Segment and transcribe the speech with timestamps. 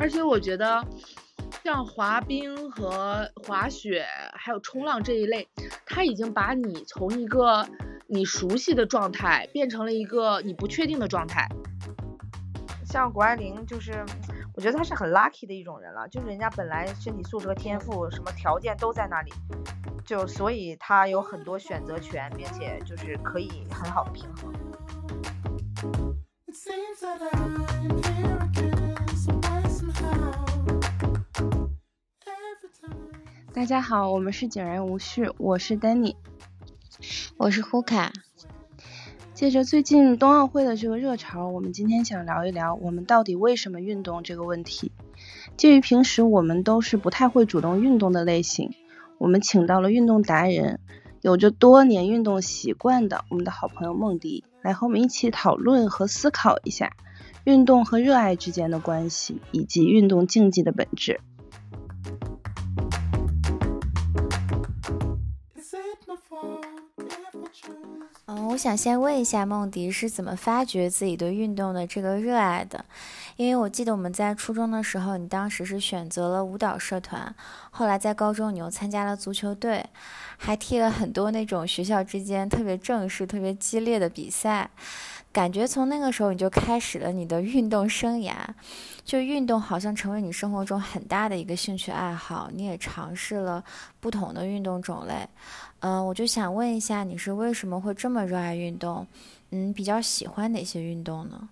[0.00, 0.82] 而且我觉得
[1.62, 5.46] 像滑冰和滑雪还有冲浪这一类，
[5.84, 7.68] 它已经把你从一个
[8.08, 11.46] 你熟悉的状态变成了一个你不确定的状态。
[12.84, 14.04] 像谷爱凌就是。
[14.52, 19.32] 我觉得他是很 lucky 的一种人了，就是人家本来身体素质和天赋什么条件都在那里，
[20.04, 24.52] 就所以他有很多选择权，并且就是可以很好的平衡。
[33.60, 36.14] 大家好，我们是井然无序，我是 Danny，
[37.36, 38.08] 我是 Huka。
[39.34, 44.92] 借着最近冬奥会的这个热潮，我们今天想聊一聊我们到底为什么运动这个问题。
[45.58, 48.70] 鉴于平时我们都是不太会主动运动的类型，
[49.18, 50.80] 我们请到了运动达人，
[51.20, 56.96] 有着多年运动习惯的我们的好朋友梦迪，来和我们一起讨论和思考一下
[57.44, 61.20] 运动和热爱之间的关系，以及运动竞技的本质。
[68.26, 72.84] 嗯，我想先问一下梦迪是怎么发掘自己对运动的这个热爱的？
[73.36, 77.34] 因为我记得我们在初中的时候，你当时是选择了舞蹈社团，
[77.70, 79.84] 后来在高中你又参加了足球队，
[80.36, 84.70] 还踢了很多那种学校之间特别正式、特别激烈的比赛。
[85.32, 88.34] 感觉从那个时候你就开始了你的运动生涯，
[89.04, 93.64] 就运动好像成为你生活中很大的一个兴趣爱好，你也尝试了
[94.00, 95.28] 不同的运动种类。
[95.80, 99.06] 嗯，我就想问一下，你是为什么会这么热爱运动？
[99.50, 101.48] 嗯，比较喜欢哪些运动呢？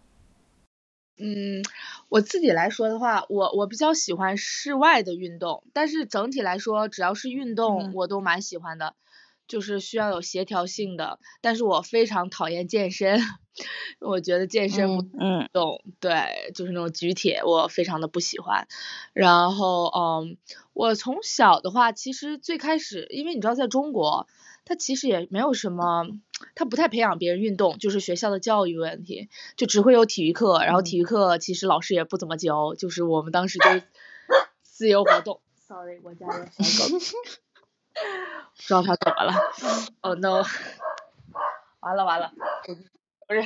[1.21, 1.65] 嗯，
[2.09, 8.95] 我自己来说的话，我我比较喜欢室外的运动，但是整体来说，只要是运动，我都蛮喜欢的。
[9.49, 13.19] 就是需要有协调性的，但是我非常讨厌健身，
[13.99, 15.03] 我觉得健身不
[15.53, 18.69] 动，对，就是那种举铁，我非常的不喜欢。
[19.15, 20.37] 然后，嗯，
[20.75, 24.29] 我从小的话，其实最开始，因为你知道，在中国，
[24.65, 26.07] 他其实也没有什么，
[26.55, 33.65] 他不太培养别人运动，就是学校的教育问题，就只会有体育课，然后体育课其实老师也不怎么教，就是我们当时就
[34.63, 35.41] 自由活动。
[35.67, 36.99] Sorry，我家有小狗。
[38.57, 39.33] 不知道他怎么了，
[40.03, 40.43] Oh no！
[41.81, 42.33] 完了完了，
[43.27, 43.43] 不是，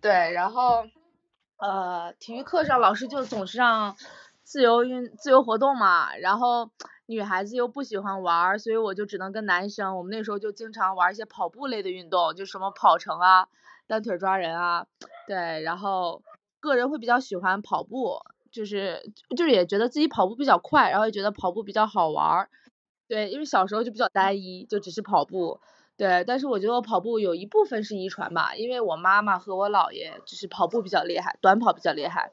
[0.00, 0.84] 对，然后
[1.58, 3.96] 呃，体育课上老师就总是让
[4.44, 6.70] 自由运自由活动嘛，然后
[7.06, 13.48] 女孩子又不喜欢玩，所以我就只能跟男生，我们那时候就经常玩一些跑步类的运动，就什么跑程啊、
[13.88, 14.86] 单腿抓人啊，
[15.26, 16.22] 对，然后
[16.60, 18.20] 个人会比较喜欢跑步，
[18.52, 19.02] 就是
[19.36, 22.48] 就是也觉得自己跑步比较快，然后也觉得跑步比较好玩。
[23.08, 25.60] 对，因为小时候就比较单一，就只是跑步。
[25.96, 32.32] 对，但是我觉得我跑步有一部分是遗传吧，因为我妈妈和我姥爷就是跑步比较厉害，短跑比较厉害。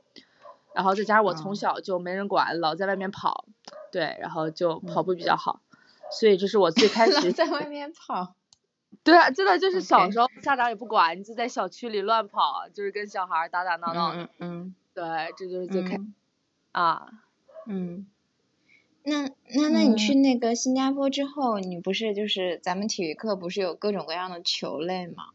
[0.73, 3.45] 然后再加上我从小就没人管，老在外面跑，
[3.91, 5.61] 对，然后就跑步比较好。
[6.09, 8.33] 所以这是我最开始在外面跑。
[9.03, 14.13] 对啊，真的就是小时候家长也不管，你就在小区里乱跑，就是跟小孩打打闹闹。
[14.15, 14.75] 嗯嗯。
[14.93, 15.03] 对，
[15.37, 15.97] 这就是最开
[16.71, 17.07] 啊。
[17.67, 18.07] 嗯。
[19.03, 25.25] 那那那你去那个新加坡之后，你不是就是咱们体育课不是有各种各样的球类吗？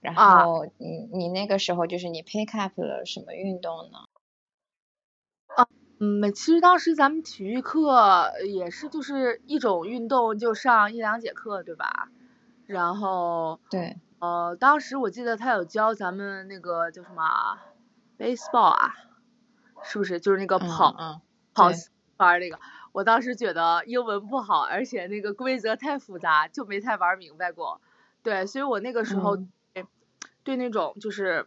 [0.00, 3.98] 然后你你那个时候就是你 pick up 了什么运动呢？
[5.46, 5.66] 啊，
[6.00, 12.10] 嗯，其实当时咱们体育课也是就是一种运动就上一两节课对吧？
[12.66, 17.58] 然后对，呃，当时我记得他有教咱们那个叫什么
[18.18, 18.94] baseball 啊，
[19.82, 21.20] 是不是就是那个跑
[21.54, 21.70] 跑
[22.16, 22.58] 玩那个？
[22.92, 27.80] 我当时觉得英文不好，而且那个规则太复杂，就没太玩明白过。
[28.22, 29.38] 对，所以我那个时候
[30.44, 31.46] 对那种就是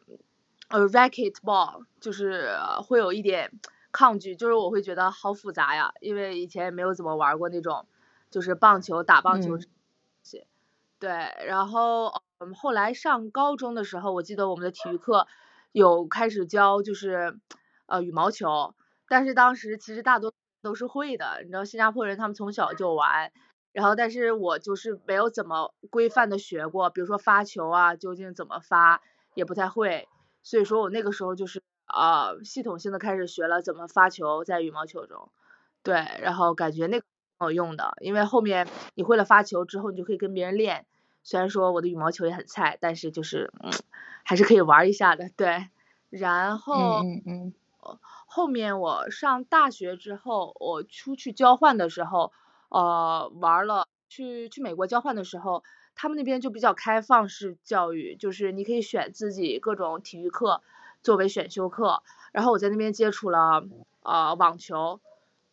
[0.70, 2.50] 呃 racket ball 就是
[2.84, 3.52] 会有一点
[3.92, 7.86] 抗拒，就是我会觉得好复杂呀，因为以前也没有怎么玩过那种
[8.32, 9.68] 就是棒球打棒球这
[10.24, 10.48] 些。
[10.98, 11.12] 对，
[11.46, 15.28] 然后嗯后来上高中的时候，我记得我们的体育课
[15.72, 17.38] 有开始教就是
[17.86, 18.74] 呃羽毛球，
[19.08, 20.34] 但是当时其实大多。
[20.66, 23.32] 都是会的，你知道新加坡人他们从小就玩，
[23.72, 29.04] 然后但是我就是没有怎么规范的学过，比如说发球啊，究竟怎么发
[29.36, 30.08] 也不太会，
[30.42, 35.30] 所以说我那个时候就是呃系统性的开始学了怎么发球在羽毛球中，
[35.84, 37.06] 对，然后感觉那个
[37.38, 40.88] 挺有用的，因为后面你会了发球之后，你就可以跟别人练，
[41.22, 43.72] 虽然说我的羽毛球也很菜，但是就是嗯
[44.24, 45.70] 还是可以玩一下的，对，
[46.10, 46.74] 然后
[47.04, 47.54] 嗯嗯。
[48.36, 52.34] 后面我上大学之后，我出去交换的时候，
[52.68, 55.64] 呃，玩了去去美国交换的时候，
[55.96, 60.62] 他们那边就比较开放式教育，就是你可以选自己各种体育课
[61.02, 62.04] 作为选修课，
[62.34, 63.64] 然后我在那边接触了
[64.02, 65.00] 呃网球，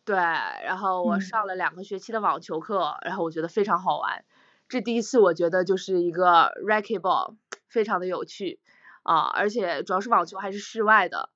[0.03, 4.25] 对，然后我上了两个学期的网球课，然后我觉得非常好玩。
[4.67, 7.35] 这第一次我觉得就是一个 racquetball，
[7.69, 8.59] 非常的有趣
[9.03, 11.29] 啊，而且主要是网球还是室外的，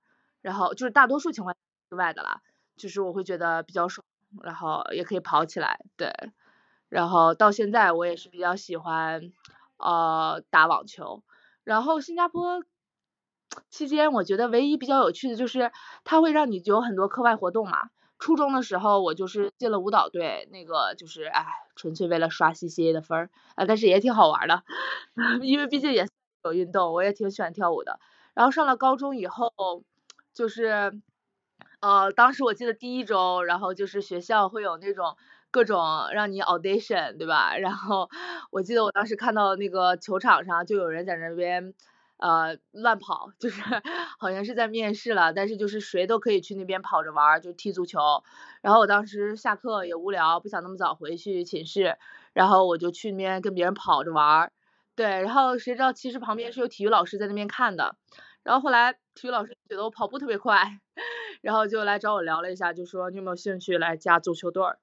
[0.48, 1.54] 然后就是大多数情况
[1.90, 2.42] 之外的啦，
[2.78, 4.06] 就是我会觉得比较爽，
[4.42, 6.14] 然后也可以跑起来，对，
[6.88, 9.34] 然后到现在我也是比较喜欢
[9.78, 11.22] 呃打网球，
[11.66, 12.64] 然后新加坡。
[13.70, 15.72] 期间，我觉得唯一比较有趣的就是
[16.04, 17.90] 它会让你有很多课外活动嘛。
[18.20, 21.46] 初中的时候，我就是进了舞蹈队，那个就是哎，
[21.76, 24.64] 纯粹为了刷 CCA 的分儿啊，但是也挺好玩的，
[25.42, 26.08] 因为毕竟也
[26.44, 28.00] 有运动，我也挺喜欢跳舞的。
[28.34, 29.52] 然后上了高中以后，
[30.38, 31.02] 就是
[31.82, 35.18] 呃，当时我记得第一周，然后就是学校会有那种
[35.52, 37.58] 各种让你 audition，对吧？
[37.58, 38.10] 然后
[38.52, 41.74] 我记得我当时看到那个球场上就有人在那边。
[42.20, 43.62] 呃，乱跑就是
[44.18, 48.00] 好像是在面试了，但是就是谁都可以去那边跑着玩，就踢足球。
[48.62, 51.96] 然后我当时下课也无聊，不想那么早回去寝室，
[52.34, 54.52] 然后我就去那边跟别人跑着玩。
[54.96, 57.96] 对，然后谁知道其实旁边是有体育老师在那边看的。
[58.48, 60.80] 然后后来体育老师觉得我跑步特别快，
[61.42, 64.80] 然后就来找我聊了一下，就说你有没有兴趣来加足球队儿？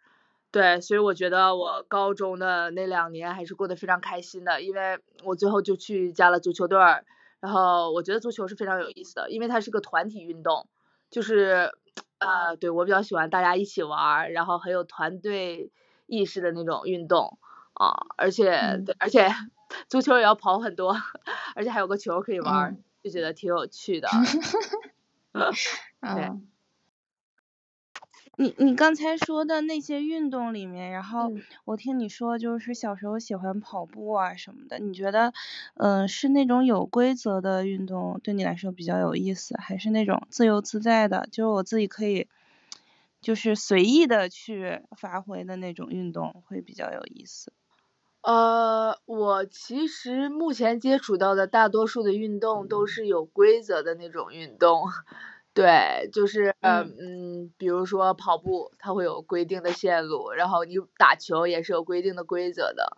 [0.50, 7.06] 对，所以我觉得我高中的那两年还是过得非常开心的，因为我最后就去加了足球队儿。
[7.40, 10.69] 然后我觉得足球是非常有意思的，因为它是个团体运动，
[11.10, 11.72] 就是
[12.19, 15.72] 呃，对我比较喜欢大家一起玩，然后很有团队
[16.06, 17.38] 意识的那种运动
[17.72, 19.26] 啊，而且对，而且
[19.88, 20.94] 足球也要跑很多，
[21.56, 24.08] 而且还有个球可以玩，就觉得挺有趣的。
[26.00, 26.30] 对。
[28.36, 31.32] 你你刚才说的那些运动里面，然后
[31.64, 35.32] 我听你说就是小时候喜欢跑步啊什么的，你觉得，
[35.76, 42.26] 嗯，是那种有规则的运动对你来说比较有意思，还是那种自由自在的，就是我自己可以，
[43.20, 47.52] 就是随意的去发挥的那种运动会比较有意思？
[48.24, 54.84] 呃，我其实目前接触到的大多数的运动都是有规则的那种运动。
[55.52, 62.96] 对，就是嗯，比如说跑步，它会有规定的线路，然后你打球也是有规定的规则的，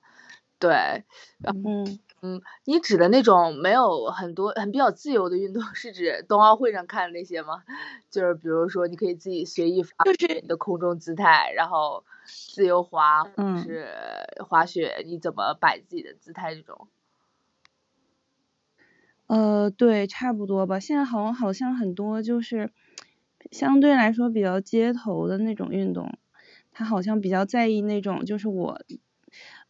[0.61, 1.05] 对，
[1.43, 7.63] 嗯嗯，你指的那种没有很多很比较自由的运动， 是指冬奥会上看的那些吗？
[8.11, 9.93] 就是比如说你可以自己随意发
[10.43, 13.89] 你的空中姿态，然后自由滑，或者是
[14.45, 16.89] 滑雪，你怎么摆自己的姿态这种。
[19.29, 20.79] 呃，对，差不多吧。
[20.81, 22.71] 现在好像好像很多就是
[23.53, 26.19] 相对来说比较街头的那种运动，
[26.73, 28.81] 他好像比较在意那种就是我，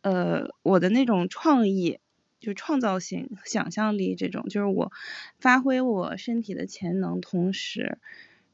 [0.02, 1.98] 呃，我的那种创意，
[2.40, 4.92] 就创造性、想象力这种，就是我
[5.38, 7.98] 发挥我身体的潜能，同时，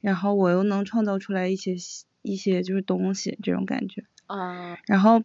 [0.01, 1.75] 然后我又能创造出来一些
[2.23, 4.05] 一些就是东西这种感觉。
[4.29, 4.77] 嗯。
[4.87, 5.23] 然后，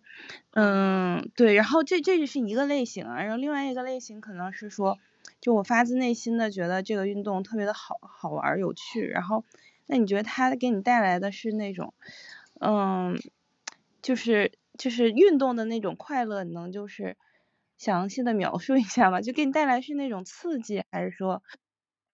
[0.52, 4.98] 嗯，对，然后这这就是一个类型啊，然后另外一个类型可能是说。
[5.42, 9.44] 就我发自内心的觉得这个运动特别的好好玩有趣，然后
[9.86, 11.94] 那你觉得它给你带来的是那种，
[12.62, 13.20] 嗯，
[14.02, 17.18] 就是就是运动的那种快乐，你能就是
[17.78, 19.22] 详细的描述一下吗？
[19.22, 21.44] 就给你带来是那种刺激，还是说，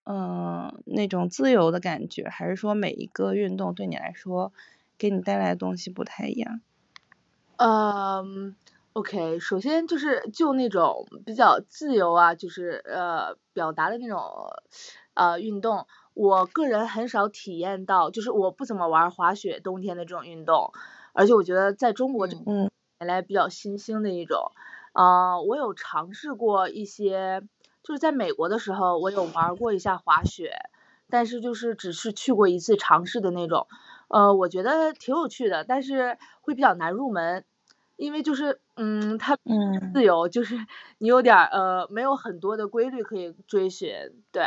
[0.05, 4.53] 嗯，那种自由的感觉，还是说每一个运动对你来说
[4.98, 6.62] 给你带来的东西不太一样？
[7.58, 8.55] 嗯。
[8.93, 14.22] OK，首先就是就那种比较自由啊，就是呃表达的那种
[15.15, 20.72] 呃运动，我个人很少体验到，就是我不怎么玩滑雪，冬天的这种运动，
[21.13, 24.51] 而且我觉得在中国这嗯原来比较新兴的一种，
[24.94, 27.42] 啊，我有尝试过一些，
[27.84, 30.54] 就是在美国的时候，我有玩过一下滑雪，
[31.10, 33.68] 但是就是只是去过一次尝试的那种，
[34.08, 37.44] 呃，我觉得挺有趣的，但是会比较难入门。
[37.96, 39.38] 因为就是，嗯，它
[39.94, 40.56] 自由，就是
[40.98, 43.94] 你有点呃，没有很多的规律可以追寻，
[44.32, 44.44] 对，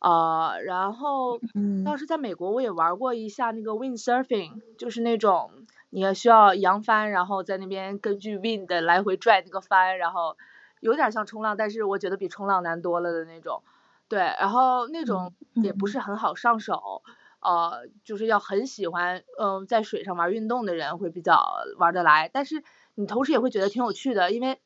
[0.00, 1.42] 呃，然后，
[1.84, 10.36] 要是在美国，我也玩过一下那个 windsurfing，就是那种你要需要扬帆，然后在那边根据 wind 来回拽那个帆，然后
[10.80, 13.62] 有点像冲浪，但是我觉得比冲浪难多了的那种，
[14.08, 17.02] 对，然后那种也不是很好上手。
[17.40, 21.40] 呃，就是要很喜欢，嗯，在水上玩运动的人会比较
[21.78, 22.64] 玩得来，但是
[22.96, 24.58] 你同时也会觉得挺有趣的，因为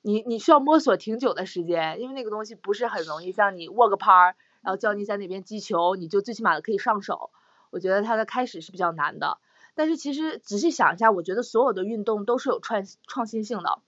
[0.00, 7.30] 你你需要摸索挺久的时间，因为那个东西不是很容易，像你握个拍儿，然后教你在那边击球，你就最起码的可以上手。
[7.70, 9.38] 我觉得它的开始是比较难的，
[9.80, 13.78] 但是其实仔细想一下，我觉得所有的运动都是有创创新性的，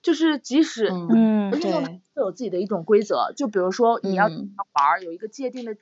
[0.00, 5.76] 就是即使嗯，运动都有自己的一种规则，就比如说你要玩有一个界定的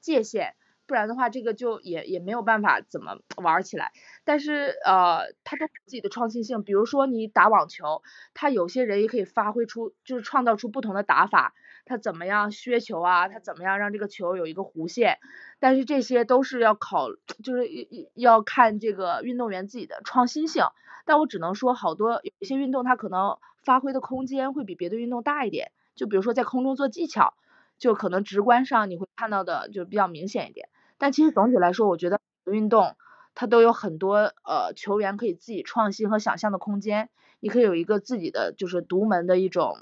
[0.00, 0.54] 界限。
[0.86, 3.90] 不然的话这个就也也没有办法怎么玩起来。
[4.24, 8.02] 但是呃，它都有自己的创新性，比如说你打网球，
[8.32, 11.54] 他有些人也可以发挥出，就是创造出不同的打法，
[11.90, 15.18] 他怎么样削球啊，他怎么样让这个球有一个弧线，
[15.58, 17.08] 但是这些都是要考，
[17.42, 17.68] 就是
[18.14, 20.62] 要看这个运动员自己的创新性。
[21.04, 27.34] 但我只能说，好多有一些运动它可能发挥的空间会比别的运动大一点，就比如说在空中做技巧，
[27.76, 30.68] 就可能直观上你会看到的就比较明显一点。
[30.96, 32.94] 但其实总体来说，我觉得运动
[33.34, 39.76] 它都有很多呃球员可以自己创新和想象的空间，你可以有一个自己的就是独门的一种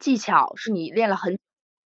[0.00, 1.38] 技巧，是你练了很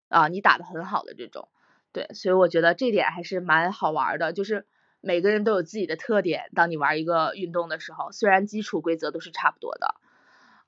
[0.09, 1.49] 啊你打的很好的这种，
[1.91, 4.65] 对，所以我觉得这点还是蛮好玩的，就是。
[5.05, 6.49] 每个人都有自己的特点。
[6.55, 9.95] 当你玩一个运动的时候，虽然基础规则都是差不多的，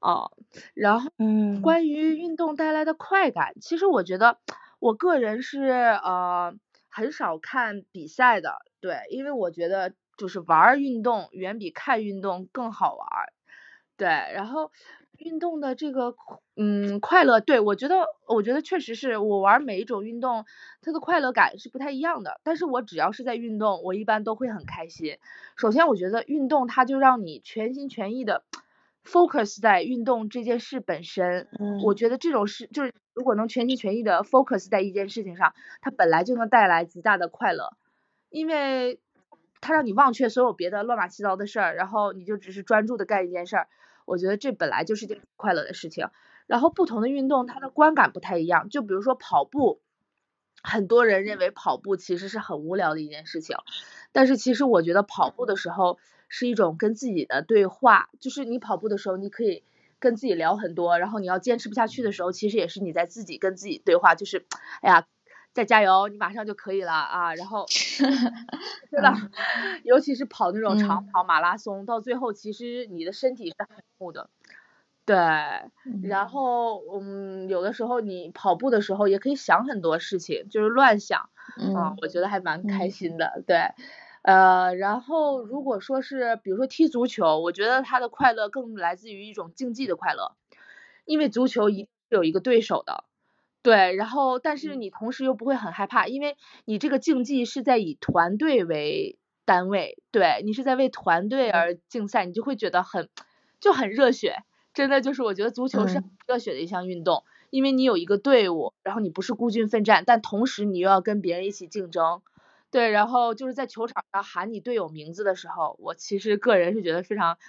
[0.02, 0.34] 哦，
[0.74, 4.38] 然后，嗯，关于运动带来的快感，其实我觉得，
[4.80, 6.54] 我个人是呃
[6.90, 13.08] 很少看比赛的，对，因为我觉得就是玩运动远比看运动更好玩，
[13.96, 14.70] 对，然后。
[15.26, 16.16] 运动的这个
[16.56, 20.46] 嗯快乐，对我觉得我觉得确实是我玩每一种运动，
[20.84, 22.40] 它的快乐感是不太一样的。
[22.44, 25.18] 但是我只要是在运动，我一般都会很开心。
[25.58, 28.44] 首先，我觉得运动它就让你全心全意的
[29.04, 31.48] focus 在运动这件事本身。
[31.60, 37.72] 嗯，我觉得这种事就是如果能全心全意的 focus 在一件事情上，它本来就能带来极大的快乐，
[38.30, 39.00] 因为
[39.60, 43.68] 它让你忘却所有别的乱码七八糟的事儿，然后你就只是专注的干一件事儿。
[44.06, 46.08] 我觉得这本来就是件快乐的事情，
[46.48, 49.82] 然后不同的运动它的观感不太一样，就比如说跑步，
[50.64, 53.58] 很多人认为跑步其实是很无聊的一件事情，
[54.12, 59.64] 但是其实我觉得跑步的时候是一种跟自己的对话，就是你跑步的时候你可以
[60.00, 64.46] 跟自己聊很多，然后你要坚持不下去的时候，其实也是你在自己跟自己对话，就是
[64.82, 65.08] 哎呀。
[65.56, 67.34] 再加油，你马上就可以了啊！
[67.34, 67.66] 然后，
[68.92, 69.16] 对吧？
[69.86, 74.30] 尤其是跑那种长跑马拉松，到最后其实你的身体是很木的。
[75.06, 75.16] 对，
[76.02, 83.42] 然后嗯，有的时候你跑步的时候也可以想很多事情，就是乱想，嗯，我觉得还蛮开心的。
[83.48, 83.70] 对，
[84.24, 90.36] 呃，然后如果说是比如说踢足球，我觉得他的快乐更来自于一种竞技的快乐，
[91.06, 93.06] 因为足球一定是有一个对手的。
[93.66, 103.10] 对，然后但是你同时又不会很害怕，因为你这个竞技是在以团队为单位，对你是在为团队而竞赛，你就会觉得很
[103.60, 104.44] 就很热血，
[104.76, 112.22] 真的就是我觉得足球是很热血的一项运动，因为你有一个队伍，然后你不是孤军奋战，但同时你又要跟别人一起竞争，
[112.70, 117.40] 对，然后就是在球场上喊你队友名字的时候，我其实个人是觉得非常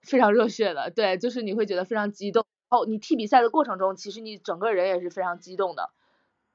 [0.00, 2.46] 非常热血的，对，就是你会觉得非常激动。
[2.68, 5.90] 哦，你踢比赛的过程中，其实你整个人也是非常激动的，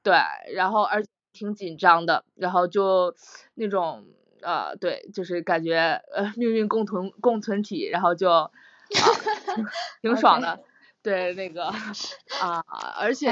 [0.02, 0.14] 对，
[0.54, 3.14] 然后而且挺紧张的，然后就
[3.54, 4.04] 那种
[4.42, 8.50] 呃，对，就是感觉呃命运共同共存体，然后就
[10.02, 10.60] 挺爽的，
[11.02, 11.66] 对那个
[12.42, 12.62] 啊，
[13.00, 13.30] 而且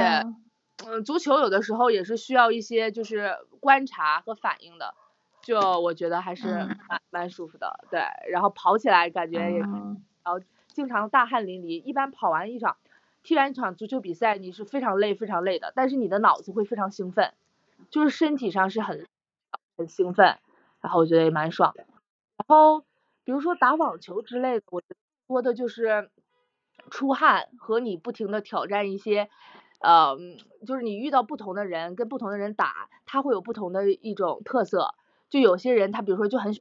[0.86, 4.94] 嗯，足球有的时候也是需要一些就是观察和反应的，
[5.42, 6.46] 就我觉得还是
[6.88, 10.40] 蛮蛮舒服的，对，然后跑起来感觉也，然后。
[10.72, 12.76] 经常大汗淋漓，一般跑完一场，
[13.22, 17.32] 踢完一场足球比赛，你是非常累非常累的，但是你的脑子会非常兴奋，
[17.90, 19.06] 就是身体上是很
[19.76, 20.38] 很兴奋，
[20.80, 21.84] 然后我觉得也蛮爽的。
[22.36, 22.80] 然后
[23.24, 24.82] 比如说打网球之类的，我
[25.28, 26.10] 说的就是
[26.90, 29.28] 出汗和你不停的挑战一些，
[29.80, 30.16] 呃，
[30.66, 34.94] 就是你遇到不同的人，跟不同的人打，他会有不同的一种特色。
[35.28, 36.56] 就有些人他比如说就很，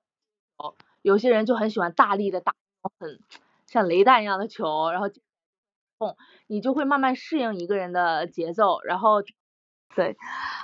[1.01, 2.53] 有些人就很喜欢大力的打，
[2.99, 3.19] 很。
[3.69, 5.07] 像雷弹一样的球，然后，
[5.99, 6.15] 蹦，
[6.47, 9.21] 你就会慢慢适应一个人的节奏，然后，
[9.95, 10.17] 对，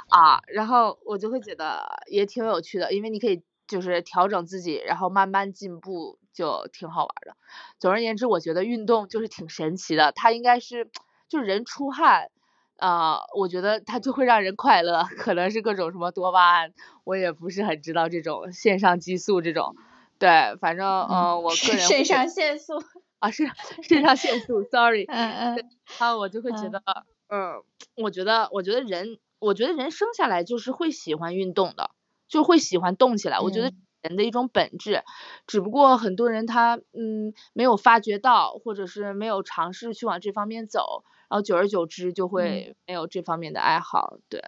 [0.09, 7.37] 啊，然后我就会觉得也挺有趣的，因为你可以就是调整自己，然后慢慢进步，就挺好玩的。
[7.79, 10.89] 总而言之，我觉得运动就是挺神奇的，它应该是
[11.27, 12.31] 就是人出汗，
[12.77, 19.75] 啊，我觉得它就会让人快乐，可能是各种什么多巴胺，我也不是很知道这种线上激素这种。
[20.17, 22.81] 对，反正嗯，我个人肾上腺素
[23.19, 23.45] 啊，是
[23.87, 25.55] 肾上腺素，sorry， 嗯嗯，
[25.99, 26.81] 然后我就会觉得，
[27.29, 27.61] 嗯，
[27.95, 31.91] 我觉得，我觉得人，我觉得人生下来就是会喜欢运动的，
[32.27, 33.39] 就会喜欢动起来。
[33.39, 35.03] 我觉得人的一种本质，
[35.47, 44.17] 只不过很多人他嗯没有发觉到，或者是没有尝试去往这方面走，然后久而久之就会没有这方面的爱好。
[44.29, 44.41] 对，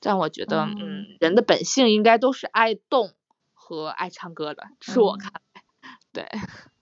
[0.00, 3.12] 但我觉得，嗯，人的本性应该都是爱动。
[3.64, 5.62] 和爱唱歌的，是我看来，
[6.12, 6.26] 对。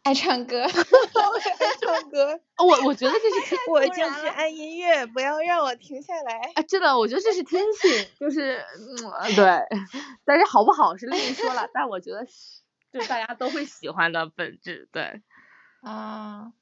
[0.02, 2.40] 爱唱歌， 我爱唱歌。
[2.59, 6.38] 我我觉得这是天我就是爱音乐，不要让我停下来。
[6.54, 9.45] 啊，真的，我觉得这是天性，就是嗯对，
[10.25, 15.21] 但是好不好是另一说了，但我觉得是就是大家都会喜欢的本质，对。
[15.83, 16.52] 啊。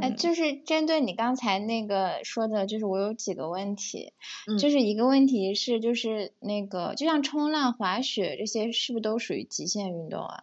[0.00, 4.12] 哎，就是针对你刚才那个说的，就是我有几个问题，
[4.58, 10.42] 就是一个问题是，就是那个就像冲浪、滑雪这些，是不是都属于极限运动啊？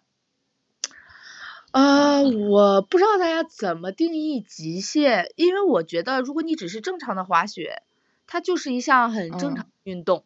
[1.71, 7.83] 啊，我不知道大家怎么定义极限，因为我觉得如果你只是正常的滑雪，
[8.25, 10.23] 它就是一项很正常的运动，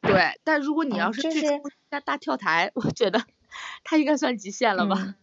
[0.00, 0.38] 对。
[0.44, 3.24] 但如果你要是去冲下大跳台，我觉得
[3.84, 5.16] 它应该算极限了吧？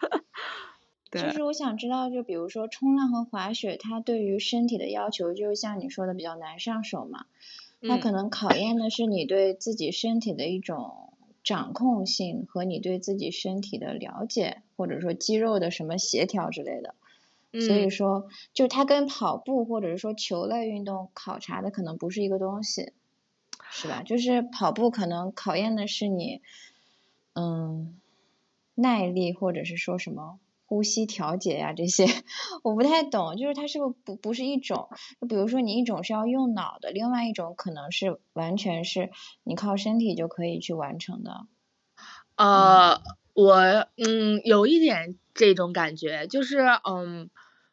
[1.12, 7.26] 就是我想知道，就比如说冲浪和滑雪，它对于身体的要求，就像你说的比较难上手嘛。
[7.86, 11.11] 它可能考验的是你对自己身体的一种
[11.44, 16.94] 掌控性和你对自己身体的了解，或者说肌肉的什么协调之类的。
[17.52, 22.92] 所以说，就它跟跑步或者是说球类运动考察的可能不是一个东西，
[23.70, 24.02] 是吧？
[24.02, 26.40] 就是跑步可能考验的是你，
[27.34, 28.00] 嗯，
[28.74, 30.38] 耐力或者是说什么。
[30.72, 32.06] 呼吸调节呀，这些
[32.64, 34.88] 我不太懂，就是它是不是不不是一种？
[35.20, 39.10] 就比如说你一种是要用脑的，另外一种可能是完全是
[39.44, 41.42] 你靠身体就可以去完成的。
[42.36, 43.02] 呃，
[43.34, 47.28] 我嗯有一点这种感觉，就是嗯，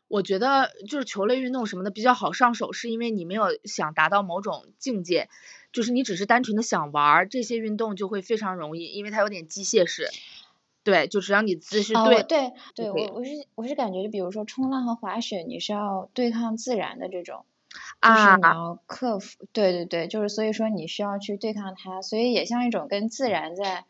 [0.09, 5.29] 我觉得就是球类运动什么的比较好上手，是因为你没有想达到某种境界，
[5.71, 10.09] 就是你只是单纯的想玩儿这些运动就会非常容易，因为它有点机械式。
[10.89, 17.45] 对，就只要你姿势对，对，对我我是我是感觉，就比如说冲浪和滑雪，你是要对抗自然的这种，
[18.01, 23.85] 就是你要克服，对对对，就是所以说你需要去对抗它，所以也像一种跟自然在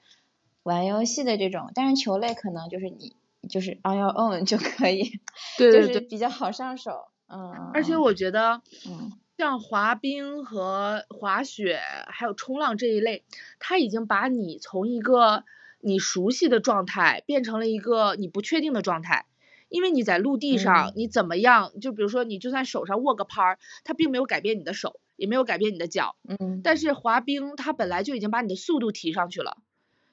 [0.64, 3.16] 玩游戏的这种，但是球类可能就是你
[3.50, 5.20] 就是 on your own 就可以，
[5.58, 13.24] 对对对，比较好上手，嗯，而且我觉得，嗯，像滑冰和滑雪还有冲浪这一类，
[13.60, 15.46] 它已经把你从一个
[15.82, 19.26] 你熟悉的状态变成了一个你不确定的状态，
[19.70, 29.58] 因为你在陆地上你怎么样，就比如说你就算手上握个拍儿，它并没有改变你的手，也没有改变你的脚，嗯，但是滑冰它本来就已经把你的速度提上去了，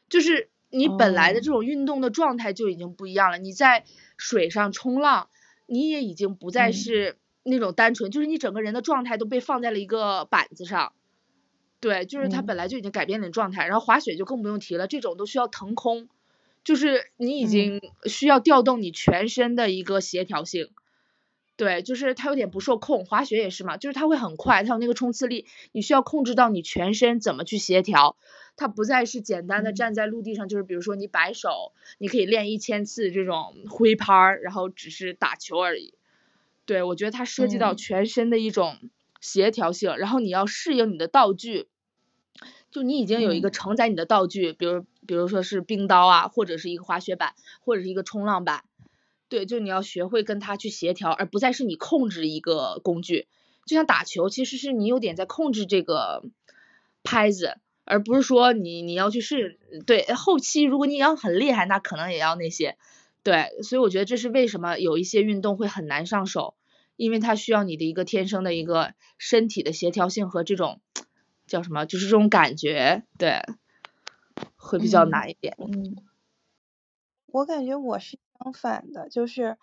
[0.09, 3.39] 就是你本来的这种运动的状态就已经不一样了。
[3.39, 3.85] 你在
[4.17, 5.31] 水上冲浪，
[5.67, 10.93] 你也已经不再是那种单纯，就是你整个人的状态都被放在了一个板子上。
[11.79, 16.09] 对，就是它本来就已经改变了状态，然后滑雪就更不用提了，这种都需要腾空，
[16.65, 20.71] 就是你已经需要调动你全身的一个协调性。
[21.57, 28.17] 对，就是它有点不受控，滑雪也是嘛，就是它会很快，它有那个冲刺力，你需要控制到你全身怎么去协调，
[28.57, 35.95] 它不再是简单的站在陆地上，就是比如说你摆手，你可以练一千次这种挥拍儿，然后只是打球而已。
[36.65, 38.77] 对，我觉得它涉及到全身的一种。
[39.27, 41.67] 协调性，然后你要适应你的道具，
[42.71, 48.63] 就你已经有一个承载你的道具，比如比如说是冰刀啊，或者是一个滑雪板，或者是一个冲浪板，
[49.29, 53.27] 对，就你要学会跟它去协调，而不再是你控制一个工具。
[53.67, 56.23] 就像打球，其实是你有点在控制这个
[57.03, 59.59] 拍子，而不是说你你要去试。
[59.87, 62.77] 对，后期如果你要很厉害，那可能也要那些。
[63.25, 66.55] 对，所以我觉得这是为什么有一些运动会很难上手。
[66.97, 70.81] 因为它需要你的一个天生的一个身体的协调性和这种
[71.47, 73.43] 叫什么，就是这种感觉，对，
[74.57, 75.57] 会比较难一点。
[75.59, 75.97] 嗯，
[77.27, 79.59] 我感觉我是相反的，就是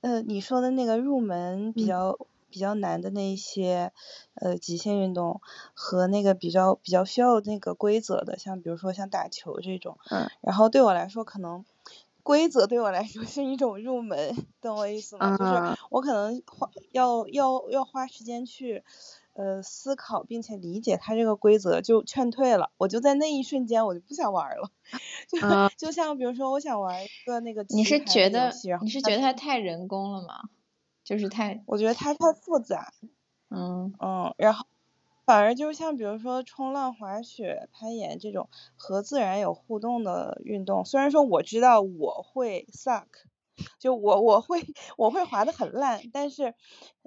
[0.00, 3.92] 呃你说的那个入门比较比较难的那些
[4.34, 5.40] 呃极限运动
[5.74, 11.64] 和那个比较比较需要那个规则的，像比如说像打球这种，嗯，然后对我来说可能。
[12.22, 15.36] 规则对我来说是一种入门，懂我意思吗？
[15.36, 18.82] 就是我可能花要要要花时间去
[19.34, 22.70] 呃思考，并且理解它这个规则，就劝退了。
[22.78, 24.70] 我就在那一瞬间，我就不想玩了。
[25.76, 28.52] 就就像比如说，我想玩一个那个你是觉得
[28.82, 30.50] 你是觉得它太人工了吗？
[31.04, 32.92] 就是太我觉得它太复杂。
[33.50, 34.66] 嗯嗯，然后。
[35.30, 43.04] 反而就是像比如说冲浪、滑雪、攀岩这种和自然有互动的运动，虽然说我知道我会 suck，
[43.78, 44.60] 就我我会
[44.96, 46.52] 我会滑的很烂，但是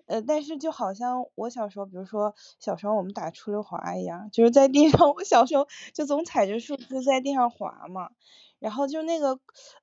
[0.05, 8.11] 呃但是就好像我小时候，比如说小时候我们打出溜滑一样，就是在地上，我小时候就总踩着树枝在地上滑嘛。
[8.63, 9.37] 然后就那个，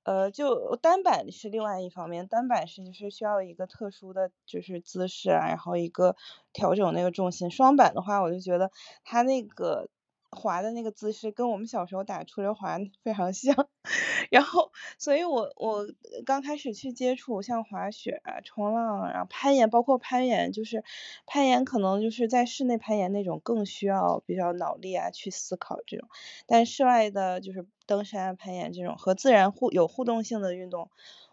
[0.04, 6.16] 呃，就单板是另外一方面，单板是就是需要一个特殊的就是姿势啊，然后一个
[6.54, 7.50] 调整那个重心。
[7.50, 8.70] 双板的话，我就觉得
[9.04, 9.90] 它那个
[10.30, 13.68] 滑的那个姿势跟我们小时候打出溜滑非常像，
[14.30, 15.86] 然后，所以我我
[16.24, 20.84] 刚开始去接触像滑雪啊、冲浪，然后攀岩，包括攀岩，就是
[21.26, 26.08] 攀岩可能就是在室内攀岩那种更需要比较脑力啊去思考这种，
[26.46, 30.90] 但室外的就是登山、攀岩这种和自然互有互动性的运动，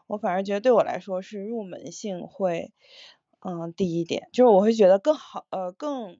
[0.08, 2.72] 我反而觉得对我来说是入门性会
[3.42, 6.18] 嗯低一点，就是我会觉得更好呃更。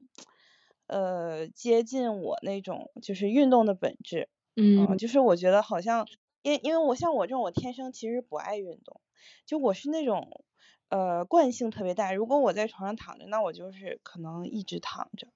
[0.88, 4.28] 呃，接近我那种就是运动的本质，
[4.74, 6.06] 嗯，就是我觉得好像，
[6.42, 9.00] 因因为我像我这种，我天生其实不爱运动，
[9.46, 10.44] 就我是那种
[10.88, 15.28] 呃惯性特别大，如果我在床上躺着，那我就是可能一直躺着，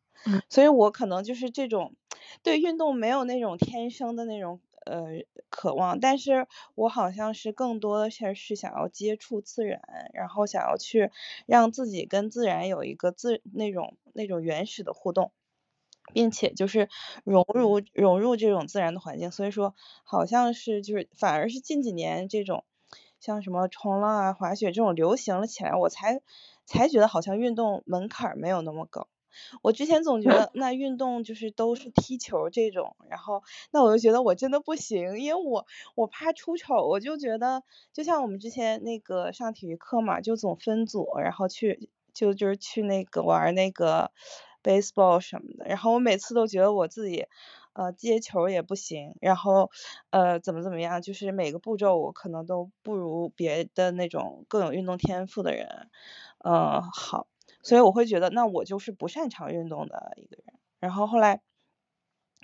[0.49, 1.95] 所以我可能就是这种
[2.43, 5.03] 对运动没有那种天生的那种呃
[5.51, 9.81] 渴望，但是我好像是更多的是是想要接触自然，
[10.15, 11.11] 然后想要去
[11.47, 15.33] 让自己跟自然有一个自那种那种原始的互动。
[16.13, 16.89] 并且就是
[17.25, 22.65] 融入融入这种自然的环境，所以说好像是就是反而是近几年这种
[23.21, 26.21] 像什么冲浪啊、滑雪这种流行了起来，我才
[26.67, 29.09] 才觉得好像运动门槛没有那么高。
[29.63, 37.63] 我之前总觉得 那运动就是都是踢球这种，然后那我就觉得我真的不行，因为我我怕出丑，我就觉得
[37.95, 44.11] 就像我们之前那个上体育课嘛，就总分组，然后去就就是去那个玩那个。
[44.63, 47.27] Baseball 什么的，然后我每次都觉得我自己，
[47.75, 49.71] 呃，接球也不行，然后，
[50.11, 55.89] 呃，怎么怎么样，就是每个步骤我可能都不如别的那种更有运动天赋的人，
[56.39, 57.27] 呃，好，
[57.63, 60.55] 所以我会觉得那我就是不擅长运动的一个人。
[60.81, 61.41] 然后后来，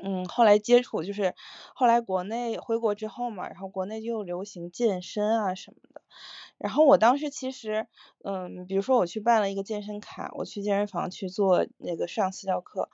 [0.03, 1.35] 嗯，后来接触就是，
[1.75, 6.03] 后来国内回国之后嘛，然后国内就流行健身啊什么的。
[6.59, 7.87] 然后我当时其实，
[8.25, 12.91] 嗯，比如说我去办了一个健身卡，我去健身房去做那个上私教课，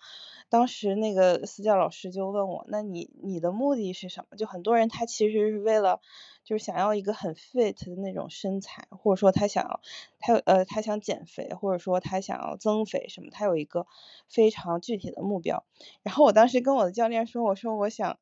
[0.50, 4.36] 当时那个私教老师就问我，那你你的目的是什么？
[4.36, 6.00] 就很多人他其实是为了，
[6.44, 9.80] 就是想要一个很 fit 的那种身材，或者说他想要，
[10.20, 13.86] 他呃他想减肥，或者说他想要增肥什么，他有一个
[14.28, 15.64] 非常具体的目标。
[16.02, 18.18] 然后我当时跟我的教练说，我说我想。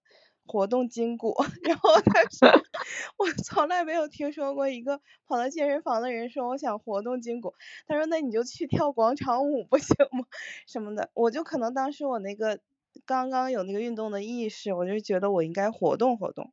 [0.47, 2.49] 活动筋骨， 然后他说
[3.19, 7.55] 我从来没有听说过一个跑到健身房的人说我想活动筋骨。
[7.87, 10.25] 他说那你就去跳广场舞不行吗？
[10.67, 12.59] 什么的，我就可能当时我那个
[13.07, 16.53] 刚刚有那个运动的意识，我就觉得我应该活动活动。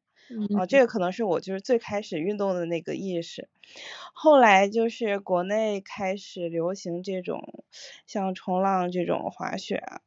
[0.52, 3.50] 啊，这个可能是我就是最开始运动的那个意识。
[4.14, 7.64] 后来就是国内开始流行这种
[8.08, 10.02] 像冲浪这种滑雪啊。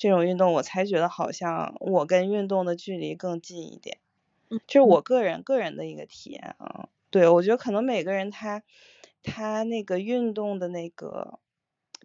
[0.00, 3.98] 这种运动我才觉得好像我跟运动的距离更近一点，
[4.48, 6.88] 嗯，就是我个人个人的一个体验啊。
[7.10, 8.62] 对，我觉得可能每个人他
[9.22, 11.38] 他那个运动的那个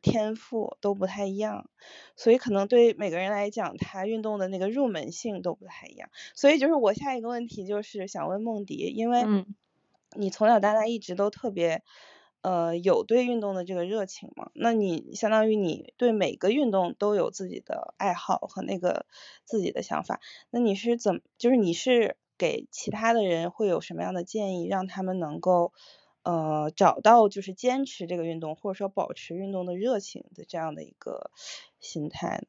[0.01, 1.69] 天赋都不太一样，
[2.17, 6.09] 所以可能对每个人来讲，他运动的那个入门性都不太一样。
[6.33, 9.23] 所以就是我下一个问题就是想问梦迪，因为
[10.17, 11.81] 你从小到大一直都特别。
[12.45, 14.51] 呃，有对运动的这个热情吗？
[14.53, 19.07] 那你相当于你对每个运动都有自己的爱好和那个
[19.45, 20.19] 自己的想法。
[20.51, 25.73] 那你是怎么，就是你是给其他的人会有什么样的建议，让他们能够
[26.21, 31.31] 呃找到就是坚持这个运动，或者说保持运动的热情的这样的一个
[31.79, 32.43] 心态？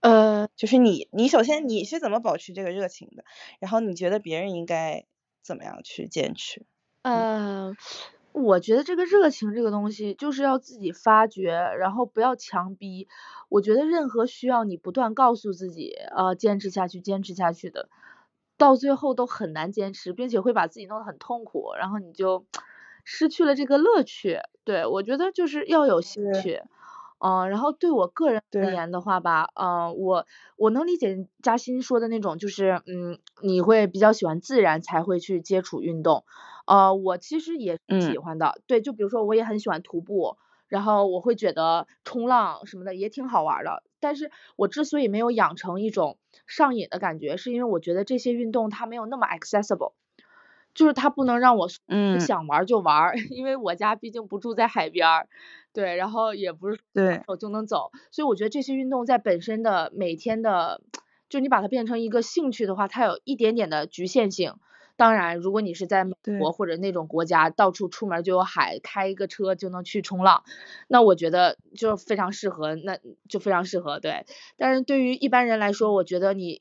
[0.00, 3.24] 呃，就是你，你首先你是怎么保持这个热情的？
[3.60, 5.06] 然后你觉得别人应该
[5.42, 6.66] 怎么样去坚持？
[7.04, 7.76] 嗯。
[8.42, 13.08] 我觉得这个热情这个东西就是要自己发掘，然后不要强逼。
[13.48, 17.88] 我觉得任何需要你不断告诉自己，呃，坚持下去，坚持下去的，
[18.58, 22.44] 到最后都很难坚持，并且会把自己弄得很痛苦，然后你就
[23.04, 24.40] 失去了这个乐趣。
[24.64, 26.60] 对我觉得就是要有兴趣。
[27.18, 30.26] 嗯，然后对我个人而言的话吧，嗯，我
[30.58, 36.24] 我能理解嘉欣说的那种，就是嗯，你会比较喜欢自然才会去接触运动。
[36.66, 40.36] 呃，我其实也喜欢的，对，就比如说我也很喜欢徒步，
[40.68, 43.82] 然后我会觉得冲浪什么的也挺好玩的。
[44.00, 49.92] 但是我之所以没有养成一种上瘾的感觉，是因为我觉得这些运动它没有那么 accessible。
[50.74, 51.68] 就是它不能让我
[52.20, 55.26] 想玩就玩， 因为我家毕竟不住在海边儿，
[55.72, 60.82] 对，然后也不是对我就能走，所以我觉得这些运动在本身的每天的，
[61.30, 64.56] 就你把它变成一个兴趣的话，它有一点点的局限性。
[64.96, 70.42] 当然，如果你是在美国或者那种国家，到处出门就有海，开一个车就能去冲浪，
[70.88, 74.26] 那我觉得就非常适合，那就非常适合，对。
[74.56, 76.58] 但是对于一般人来说，我觉得你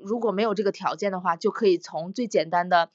[0.00, 2.90] 如果没有这个条件的话，就可以从最简单的。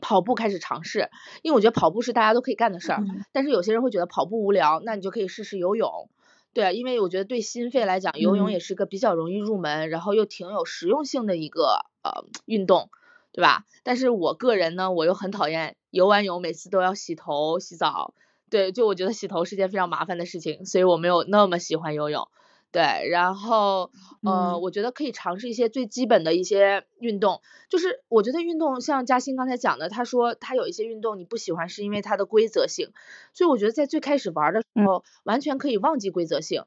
[0.00, 1.08] 跑步开始尝试，
[1.42, 3.04] 因为我觉得跑步是大家都可以干的事儿。
[3.30, 6.08] 但是有些人会觉得跑步无聊，那你就可以试试游泳。
[6.52, 12.90] 对，因为我觉得对心肺来讲，游泳也是个比较容易入门，然后又挺有实用性的一个呃运动，
[13.34, 13.64] 对吧？
[13.82, 18.14] 但是我个人呢，我又很讨厌游完泳每次都要洗头洗澡，
[18.48, 22.28] 对，就我觉得洗头是件非常麻烦的事情，所以我没有那么喜欢游泳。
[22.70, 23.90] 对，然后
[24.22, 32.90] 呃，我觉得可以尝试一些最基本的一些运动，就是我觉得运动像嘉欣刚才讲的，他说他有一些运动你不喜欢是因为它的规则性，
[33.32, 36.64] 所以我觉得在最开始玩的时候完全可以忘记规则性，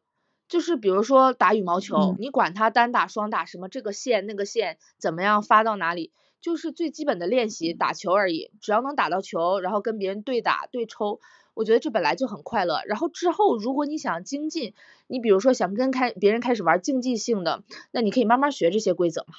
[0.48, 11.20] 就是比如说打羽毛球，你管它单打双打什么这个线那个线怎么样发到哪里，就是最基本的练习打球而已，只要能打到球，然后跟别人对打对抽。
[11.54, 14.76] 我觉得这本来就很快乐，然后之后如果你想精进，
[15.08, 19.34] 你比如说想跟开别人开始玩竞技性的，那你可以慢慢学这些规则嘛。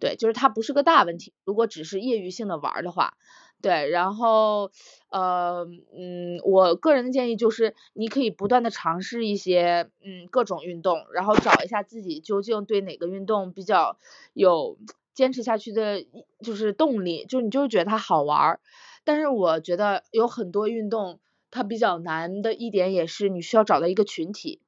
[0.00, 1.32] 对，就是它不是个大问题。
[1.44, 3.14] 如果只是业余性的玩的话，
[3.62, 4.72] 对，然后
[5.10, 5.64] 呃
[5.96, 13.96] 嗯，我个人的建议就是你可以不断的尝试一些嗯各种运动，然后找一下自己究竟对哪个运动比较
[14.32, 14.76] 有
[15.14, 16.04] 坚持下去的，
[16.42, 18.60] 就是动力，就你就是觉得它好玩儿。
[19.04, 21.20] 但是我觉得有很多运动。
[21.52, 24.60] 它比较难的一点也是你需要找到一个群体，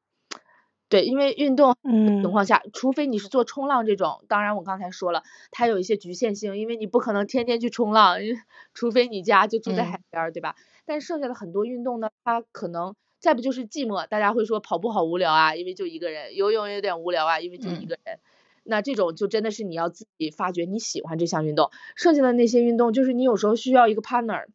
[0.89, 8.19] 对，因为运动情况下，除非你是做冲浪这种，当然我刚才说了，它有一些局限性，因为你不可能天天去冲浪，
[8.75, 10.57] 除非你家就住在海边，对吧？
[10.85, 18.19] 但剩下的很多运动呢，它可能再不就是寂寞，大家会说跑步好无聊啊，因为就一个人；游泳有点无聊啊，因为就一个人。
[18.64, 24.46] 那这种就真的是你要自己发掘你喜欢这项运动，剩下的那些运动就是你有时候需要一个 partner。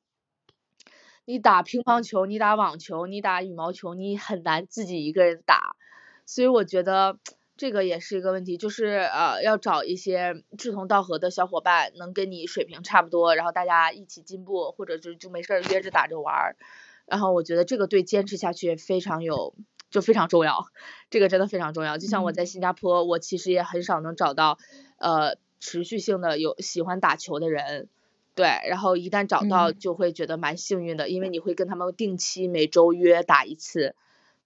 [1.30, 5.76] 你打乒乓球，你打网球，你打羽毛球，你很难自己一个人打，
[6.26, 7.20] 所以我觉得
[7.58, 16.56] 这个也是一个问题，就是呃要找一些志同道合的小伙伴，能跟你水平差不多，然后大家一起进步，或者就就没事儿约着打着玩儿，
[17.06, 19.54] 然后我觉得这个对坚持下去非常有，
[19.90, 20.68] 就非常重要，
[21.10, 21.98] 这个真的非常重要。
[21.98, 24.58] 就像我在新加坡，我其实也很少能找到
[24.98, 27.88] 呃持续性的有喜欢打球的人。
[28.36, 33.96] 对，然后一旦找到就会觉得蛮幸运的，因为你会跟他们定期每周约打一次。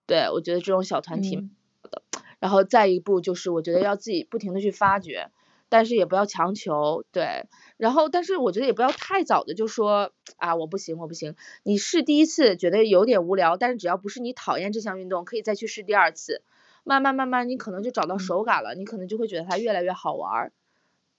[0.05, 1.35] 对，我觉得这种小团体
[1.83, 2.01] 的。
[2.39, 5.29] 然后再一步就是，我觉得要自己不停的去发掘，
[5.71, 7.05] 但是也不要强求。
[7.13, 11.35] 对，然后但是我觉得也不要太早的就说啊我不行我不行。
[11.63, 16.41] 你试第一次觉得有点无聊，但是只要不是你讨厌这项运动，可以再去试第二次。
[16.83, 20.51] 慢慢慢慢你可能就找到手感了，你可能就会觉得它越来越好玩。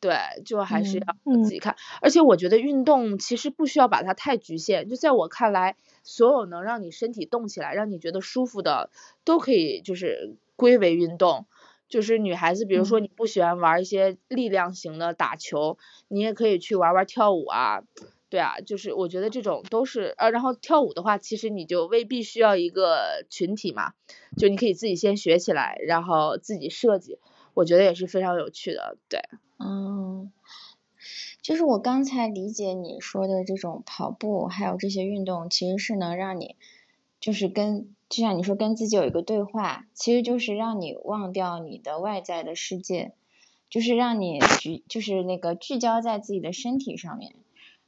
[0.01, 4.89] 对，就还是要自己看，而且我觉得运动其实不需要把它太局限。
[4.89, 8.91] 就在我看来，所有能让你身体动起来，让你觉得舒服的，
[9.25, 11.47] 都可以就是归为运动。
[11.93, 15.77] 就是女孩子，比如说你不喜欢玩一些力量型的打球，
[16.09, 17.83] 你也可以去玩玩跳舞啊。
[18.31, 23.93] 对啊，就是我觉得这种都是呃，然后跳舞的话，其实你就未必需要一个群体嘛，
[24.39, 27.19] 就你可以自己先学起来，然后自己设计，
[27.53, 28.97] 我觉得也是非常有趣的。
[29.11, 29.21] 对。
[29.59, 30.33] 嗯，
[31.43, 36.57] 就是我刚才理解你说的这种跑步，还有这些运动，其实是能让你，
[37.21, 43.15] 就是跟就像你说跟自己有一个对话，其实就是让你忘掉你的外在的世界，
[43.71, 47.35] 就是让你聚，就是那个聚焦在自己的身体上面，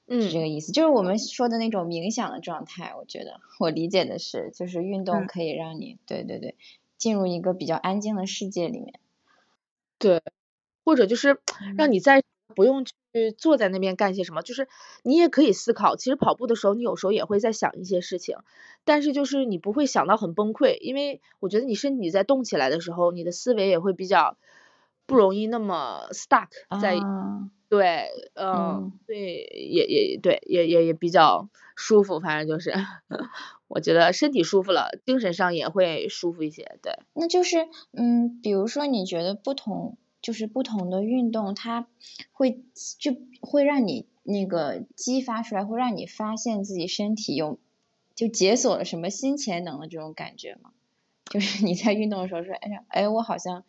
[0.08, 0.72] 是这个意思。
[0.72, 6.54] 就是我们说的那种冥想的状态，我觉得我理解的是，就是运动可以让你，对对对，
[6.96, 8.98] 进入一个比较安静的世界里面，
[9.98, 10.22] 对。
[10.87, 11.40] 或者就是
[11.78, 12.22] 让你在
[12.54, 12.92] 不用去
[13.37, 14.68] 坐在那边干些什么，就是
[15.03, 15.96] 你也可以思考。
[15.96, 18.37] 其实跑步的时候，你有时候也会在想一些事情，
[18.85, 24.37] 但是就是你不会想到很崩溃，因为我觉得你身体在动起来的时候，你的思维也会比较
[25.07, 26.48] 不容易那么 stuck
[26.81, 26.96] 在。
[27.66, 32.72] 对，嗯，对，也也对，也也也比较舒服，反正就是
[33.66, 36.79] 我觉得身体舒服了，精神上也会舒服一些。
[36.83, 39.96] 对，那就是嗯，比如说你觉得不同。
[40.24, 41.87] 就是不同的运动，它
[42.32, 42.62] 会
[42.98, 47.58] 就会让你那个激发出来，会让你发现自己身体有
[48.14, 50.70] 就解锁了什么新潜能的这种感觉吗？
[51.30, 53.64] 就是你在运动的时候说，哎呀，哎，我好像，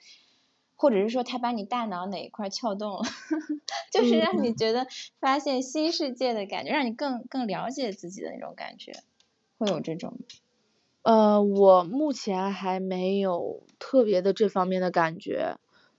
[0.77, 3.03] 或者是说他把你大脑哪一块撬动了，
[3.91, 4.87] 就是让你觉得
[5.19, 8.93] 发现新世界的感觉，让你更更了解自己的那种感觉，
[9.57, 10.17] 会有这种？
[11.01, 15.57] 呃，我目前还没有特别的这方面的感觉。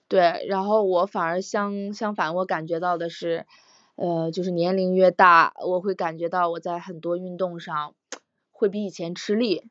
[0.08, 3.44] 对，然后我反而相相反，我感觉到的是，
[3.96, 7.94] 呃，就是年龄越大，我会感觉到我在很多运动上
[8.52, 9.68] 会比以前吃力。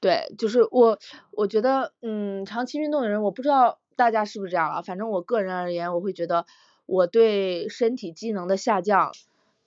[0.00, 0.98] 对，就是我，
[1.30, 6.46] 我觉得，嗯，长期运动的人，我不知道大家是不是这样了，反正我个人而言，我会觉得
[6.86, 9.12] 我对身体机能的下降，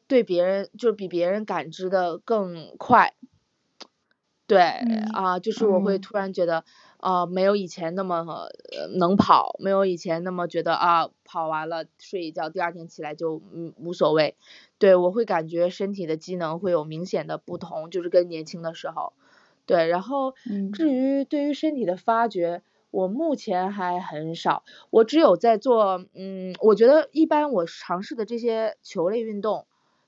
[0.07, 3.13] 对别人就是比别人感知的更快。
[4.47, 4.59] 对，
[5.13, 6.65] 啊，就是我会突然觉得。
[7.03, 8.25] 呃，没有以前那么
[8.97, 14.37] 能跑，没有以前那么觉得啊，跑完了睡一觉，第二天起来就嗯无所谓。
[14.79, 19.11] 对我会感觉身体的机能会有明显的不同，就是跟年轻的时候。
[19.65, 20.33] 对，然后
[20.73, 22.61] 至于对于身体的发掘，
[22.91, 29.65] 我目前还很少，我只有在做，嗯，我觉得一般我尝试的这些球类运动，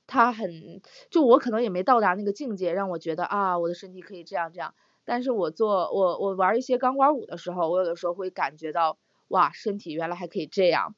[0.07, 4.73] 它很，就我可能也没到达那个境界，让我觉得啊，我的身体可以这样这样。
[5.05, 8.97] 但是我做我我玩一些钢管舞的时候，我有的时候会感觉到
[9.29, 10.95] 哇，身体原来还可以这样，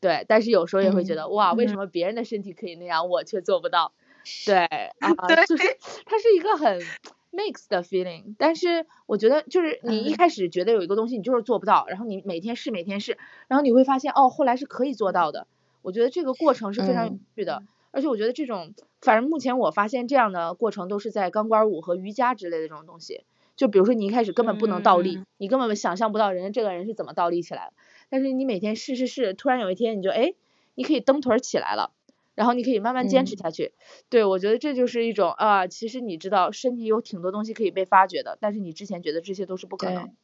[0.00, 0.24] 对。
[0.28, 3.92] 但是有时候也会觉得哇，为什么别人的身体可以那样，我却做不到？
[4.46, 4.56] 对
[5.00, 5.10] 啊，
[5.46, 6.80] 就是它是一个很
[7.32, 8.34] mix 的 feeling。
[8.38, 13.16] 但是我觉得就是你一开始觉得有一个东西你就是做不到，然后你每天试每天试，
[13.48, 15.46] 然后你会发现哦，后来是可以做到的。
[15.82, 23.24] 我觉得这个过程是非常有趣的，而且我觉得这种反正目前我发现这样的过程都是在钢管舞和瑜伽之类的这种东西。
[23.58, 27.72] 就比如说你一开始根本不能倒立，你根本想象不到人家这个人是怎么倒立起来的。
[28.08, 30.32] 但是你每天试试试，突然有一天你就哎，
[30.76, 31.90] 你可以蹬腿起来了，
[32.36, 33.74] 然后你可以慢慢坚持下去。
[34.08, 40.14] 对我觉得这就是一种啊，其实你知道身体有挺多东西可以被发掘的，但是你之前觉得这些都是不可能。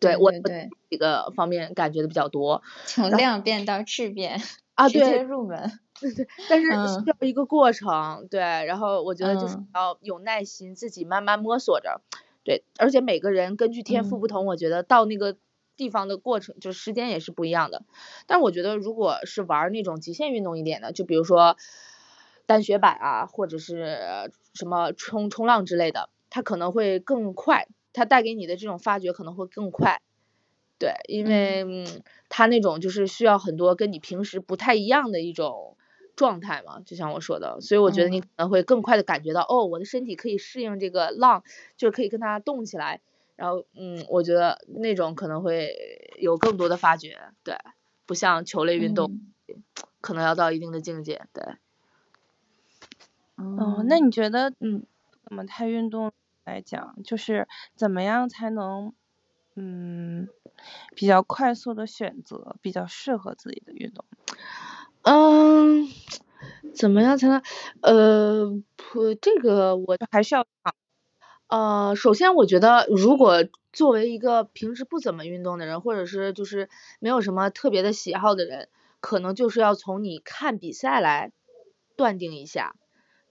[0.00, 0.30] 对我
[0.88, 4.40] 几个方面感觉的比较多，从量变到质变
[4.74, 5.80] 啊，直接入门。
[5.98, 12.02] 对对，但是需要一个过程，对，然后我觉得就是要有耐心，自己慢慢摸索着。
[12.46, 15.36] 对，而且每个人根据天赋不同，我觉得到那个
[15.76, 17.82] 地方的过程，就是时间也是不一样的。
[18.28, 21.56] 但我觉得，如果是玩那种极限运动一点的，就比如说
[22.46, 30.00] 单雪板啊，或者是什么冲冲浪之类的，它可能会更快，它带给你的这种发掘可能会更快。
[30.78, 31.84] 对，因为嗯，
[32.28, 35.76] 它那种就是需要很多跟你平时不太一样的一种。
[36.16, 41.44] 状态嘛，就像我说的，所以我觉得你可能会更快的感觉到，哦，我的身体可以适应这个浪，
[41.76, 43.00] 就是可以跟它动起来，
[43.36, 47.56] 然后，嗯，我觉得那种可能会有更多的发掘，对，
[48.06, 49.20] 不像球类运动，
[50.00, 51.44] 可能要到一定的境界，对。
[53.36, 54.86] 哦，那你觉得，嗯，
[55.22, 56.10] 怎么太运动
[56.44, 58.94] 来讲，就是怎么样才能，
[59.56, 60.26] 嗯，
[60.94, 64.06] 比较快速的选择比较适合自己的运动？
[65.08, 65.86] 嗯，
[66.74, 67.40] 怎么样才能
[67.80, 70.44] 呃，不这个我还需要
[71.46, 81.30] 呃，首先我觉得，如果作为一个平时不怎么运动的人，或者是就是没有什么特别的喜好的人，可能就是要从你看比赛来
[81.96, 82.74] 断定一下，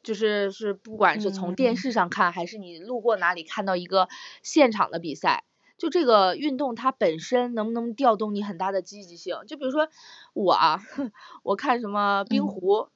[0.02, 4.08] 就是是不管是从电视上看，还是你路过哪里看到一个
[4.44, 5.44] 现场的比赛。
[5.78, 9.38] 就这个运动它本身能不能调动你很大的积极性？
[9.48, 9.90] 就比如说
[10.34, 10.82] 我啊，
[11.44, 12.88] 我看什么冰壶，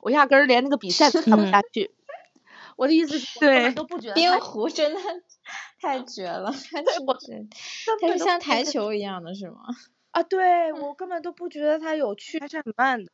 [0.00, 1.90] 我压根儿连那个比赛都看不下去。
[2.76, 5.00] 我的意思是，对，都不觉得冰壶真的
[5.80, 7.46] 太绝了，它是
[8.00, 9.62] 它是像台球一样的是吗？
[10.12, 13.10] 啊，对我根本都不觉得它有趣，它是很慢的，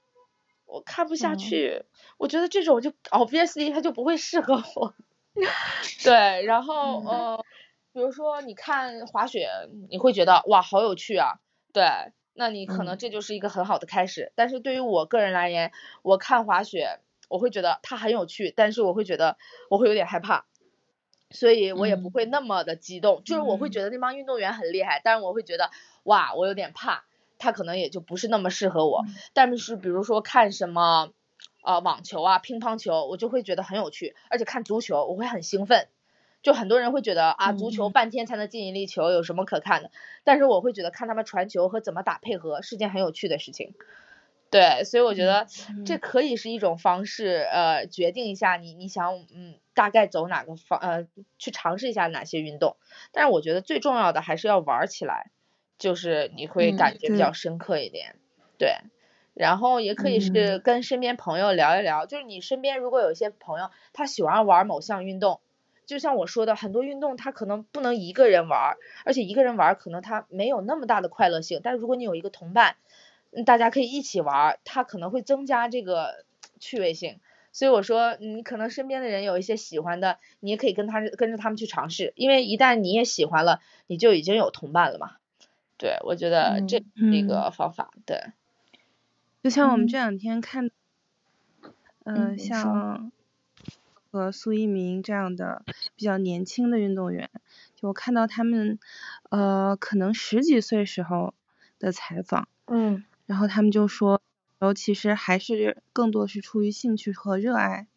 [0.66, 1.84] 我看不下去。
[2.18, 4.94] 我觉得这种就 obviously 它就不会适合我。
[6.04, 7.44] 对，然后呃。
[7.94, 9.48] 比如说，你看滑雪，
[9.88, 11.34] 你会觉得哇，好有趣啊，
[11.72, 11.84] 对，
[12.32, 14.32] 那你可能这就是一个很好的开始。
[14.34, 15.70] 但是对于我个人而言，
[16.02, 19.38] 我看滑雪，我会觉得它很有趣，但是我会觉得
[19.70, 20.44] 我会有点害怕，
[21.30, 23.22] 所以我也不会那么的激动。
[23.24, 25.70] 就是我会觉得那帮运动员很厉害，但是我会觉得
[26.02, 27.04] 哇，我有点怕，
[27.38, 29.04] 他可能也就不是那么适合我。
[29.34, 31.12] 但是比如说看什么
[31.62, 35.86] 呃网球啊、乒乓球，我就会觉得很有趣，而且看足球我会很兴奋。
[36.44, 39.90] 就很多人会觉得啊，足球半天才能进一粒球，有什么可看的？
[40.24, 43.72] 但是我会觉得看他们传球和怎么打配合是件很有趣的事情。
[44.50, 45.46] 对，所以我觉得
[45.86, 52.76] 这可以是一种方式，呃，决定一下你你想嗯大概走哪个方呃去尝试一下哪些运动。
[53.10, 55.30] 但是我觉得最重要的还是要玩起来，
[55.78, 58.16] 就是你会感觉比较深刻一点。
[58.58, 58.76] 对，
[59.32, 65.40] 然后也可以是跟身边朋友聊一聊，就是你身边如果有一些朋友他喜欢玩某项运动。
[65.86, 71.60] 就像我说的，很多运动它可能不能一个人玩，而且一个人玩可能它没有那么大的快乐性。
[71.62, 72.76] 但如果你有一个同伴，
[73.44, 76.24] 大家可以一起玩，它可能会增加这个
[76.58, 77.20] 趣味性。
[77.52, 85.12] 所以我说，你可能身边的人有一些喜欢的，你也可以跟他跟着他们去尝试，因为一旦你也喜欢了，你就已经有同伴了嘛。
[85.76, 86.82] 对，我觉得这
[87.12, 88.20] 这个方法对。
[89.42, 90.70] 就像我们这两天看，
[92.04, 93.12] 嗯，像。
[94.14, 95.64] 和苏一鸣这样的
[95.96, 97.28] 比较年轻的运动员，
[97.74, 98.78] 就我看到他们，
[99.28, 101.34] 呃，可能十几岁时候
[101.80, 104.22] 的采访，嗯，然后他们就说，
[104.60, 107.88] 然后其实还是更多是出于兴趣和热爱，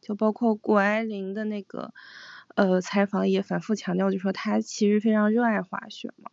[0.00, 1.92] 就包括谷爱凌的那个，
[2.54, 6.30] 呃采访也反复强调，就说她其实非常热爱滑雪嘛。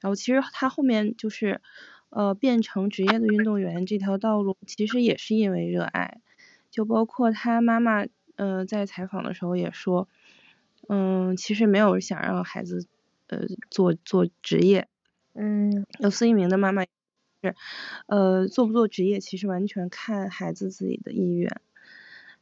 [0.00, 1.62] 然后其实她后面就是
[2.10, 6.20] 呃变成职业的运动员这条道路，其实也是因为热爱。
[6.70, 8.06] 就包括他妈妈，
[8.40, 10.08] 呃，在采访的时候也说，
[10.88, 12.86] 嗯，其实没有想让孩子
[13.26, 14.88] 呃做做职业。
[15.34, 16.88] 嗯，有孙一鸣的妈妈是，
[18.06, 21.60] 呃，做不做职业其实完全看孩子自己的意愿。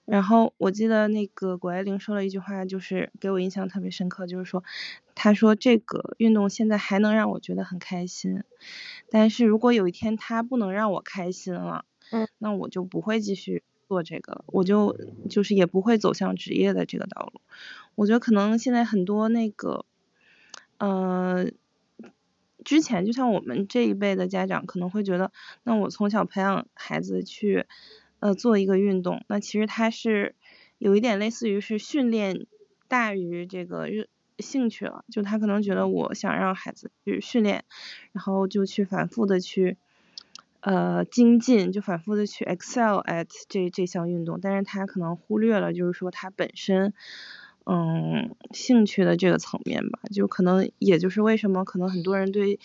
[0.05, 4.65] 然后我记得那个谷爱凌说了一句话，就是给我印象特别深刻，就是说，
[5.17, 8.43] 她说这个运动现在还能让我觉得很开心，
[9.11, 14.97] 但是如果有一天它不能让我开心了，嗯，那我就不会继续做这个，我就
[15.29, 17.41] 就是也不会走向职业的这个道路。
[17.95, 19.87] 我觉得可能现在很多那个，
[20.77, 21.47] 呃，
[22.65, 25.33] 之前就像我们这一辈的家长可能会觉得，
[25.65, 27.67] 那我从小培养孩子去。
[28.21, 30.35] 呃，做一个运动，那其实他是
[30.79, 32.47] 有一点类似于是训练
[32.89, 34.09] 大于这个热
[34.41, 37.65] 兴趣了，就他可能觉得我想让孩子去训练，
[38.11, 39.77] 然后就去反复的去
[40.61, 46.93] 呃精进，就反复的去 excel at 这这项运动，但是他可能忽略了就是说他本身
[47.65, 52.59] 嗯兴趣的这个层面吧，就可能也就是为什么可能很多人对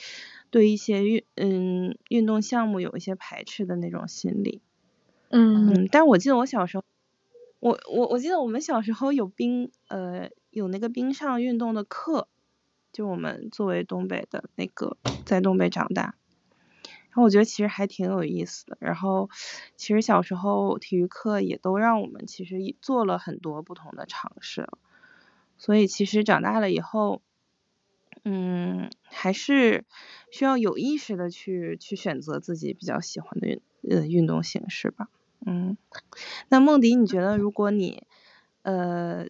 [0.50, 4.62] 对一些运嗯运动项目有一些排斥的那种心理。
[5.30, 6.84] 嗯，但我记得我小时候，
[7.60, 12.28] 我我我记得我们小时候有冰呃有那个冰上运动的课，
[12.92, 16.16] 就我们作为东北的那个在东北长大，
[17.14, 18.76] 然后我觉得其实还挺有意思的。
[18.80, 19.30] 然后
[19.76, 24.68] 其实小时候体育课也都让我们其实做了很多不同的尝试，
[25.58, 27.22] 所以其实长大了以后，
[28.24, 29.86] 嗯，还是
[30.32, 35.08] 需要有意识的去去选择自己比较喜欢的运呃运动形式吧。
[35.46, 35.78] 嗯，
[36.50, 38.08] 那梦迪，你觉得如果你
[38.64, 39.28] 呃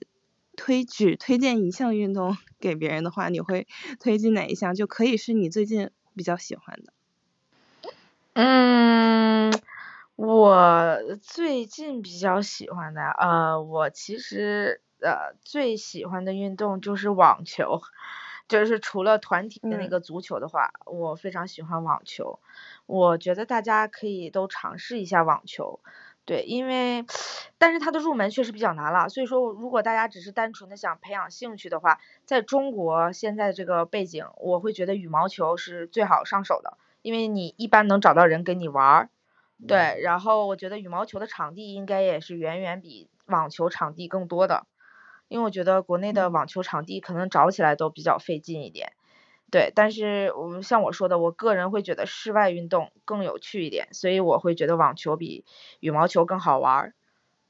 [0.56, 3.68] 推只推荐一项运动给别人的话，你会
[4.00, 4.74] 推荐哪一项？
[4.74, 6.94] 就可以是你最近比较喜欢的。
[8.36, 9.52] 嗯，
[10.16, 17.80] 我最近比较喜欢的，呃，我其实呃最喜欢的运动就是网球，
[18.48, 22.40] 就是除了团体的那个足球的话，我非常喜欢网球。
[22.88, 25.80] 我觉得大家可以都尝试一下网球，
[26.26, 27.06] 对，因为，
[27.60, 39.10] 但是它的入门确实比较难了，所以说如果大家只是单纯的想培养兴趣的话，在中国现在这个背景，我会觉得羽毛球是最好上手的，因为你一般能找到人跟你玩儿，
[39.68, 44.66] 对，然后我觉得羽毛球的场地应该也是远远比网球场地更多的，
[45.28, 48.94] 因为我觉得国内的网球场地可能找起来都比较费劲一点。
[49.52, 55.46] 对，但是我们像我说的，我个人会觉得室外运动更有趣一点，所以我会觉得网球比
[55.80, 56.94] 羽毛球更好玩儿。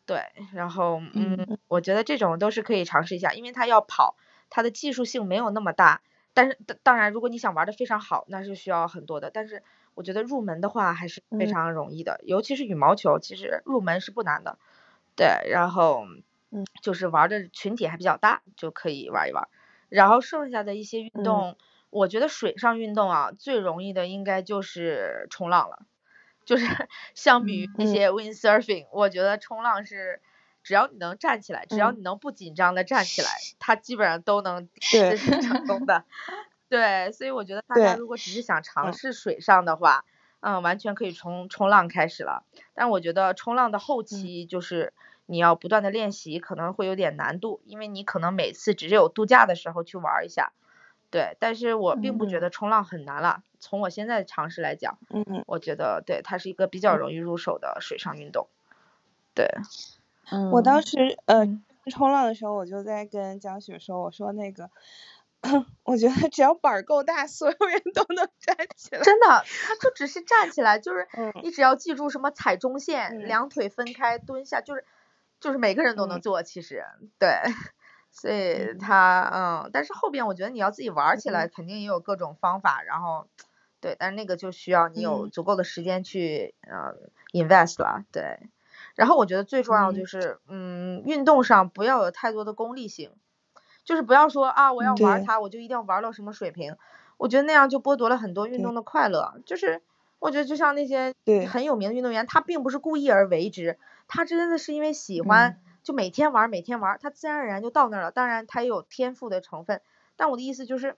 [0.06, 0.20] 对，
[0.54, 4.18] 然后嗯，我觉得这种都是可以尝试一下，因为它要跑，
[4.50, 6.02] 它的技术性没有那么大。
[6.34, 9.30] 但是当当然，如果你想玩的非常好，那是需要很多的。
[9.32, 9.64] 但是
[9.94, 14.58] 我觉得入门的话还是非常容易的，尤其是羽毛球，其实入门是不难的。
[15.16, 16.06] 对，然后
[16.52, 19.48] 嗯，就是玩的群体还比较大，就可以玩一玩。
[19.90, 21.58] 然后剩下的一些运动。
[21.90, 25.86] 我觉得水上运动啊，最容易的应该就是冲浪了，
[26.44, 26.66] 就是
[27.14, 30.20] 相比于那些 windsurfing，我觉得冲浪是
[30.64, 33.28] 只要你能站起来，只要你能不紧张的站起来，
[33.60, 36.06] 它基本上都能 是成功的。
[36.70, 40.06] 对，所以我觉得大家如果只是想尝试水上的话，
[40.40, 42.44] 嗯，完全可以从冲浪开始了。
[42.74, 44.92] 但我觉得冲浪的后期就是
[45.28, 50.52] 你要不断的练习，可能会有点难度，因为你可能每次只有度假的时候去玩一下。
[51.12, 53.44] 对，但是我并不觉得冲浪很难了。
[53.60, 58.48] 从我现在的尝试来讲，嗯，我觉得对它是一个比较容易入手的水上运动。
[59.36, 59.48] 对，
[60.32, 61.46] 嗯，我当时呃
[61.92, 64.70] 冲浪的时候，我就在跟江雪说，我说那个，
[65.84, 69.02] 我觉得只要板儿够大，所有人都能站起来。
[69.02, 71.08] 真的，他就只是站起来，就是
[71.42, 74.86] 你只要记住什么踩中线，两腿分开蹲下，就是
[75.40, 76.42] 就是每个人都能做。
[76.44, 76.84] 其实，
[77.20, 77.30] 对。
[78.16, 82.84] 所以他嗯，但是后边我觉得你要自己玩起来，肯定也有各种方法。
[82.84, 83.28] 然后，
[83.82, 86.94] 对，但是那个就需要你有足够的时间去呃
[87.32, 88.06] invest 了。
[88.12, 88.38] 对，
[88.96, 93.12] 然后我觉得最重要的就是，嗯，运动上不要有太多的功利性，
[93.84, 96.78] 就是不要说啊，我要玩它，我就一定要玩到什么水平。
[97.18, 99.36] 我觉得那样就剥夺了很多运动的快乐。
[99.46, 99.82] 就是
[100.20, 101.14] 我觉得就像那些
[101.48, 103.78] 很有名的运动员，他并不是故意而为之，
[104.08, 105.60] 他真的是因为喜欢。
[105.84, 108.10] 就每天玩，每天玩，他自然而然就到那儿了。
[108.10, 109.82] 当然，他也有天赋的成分。
[110.16, 110.96] 但我的意思就是，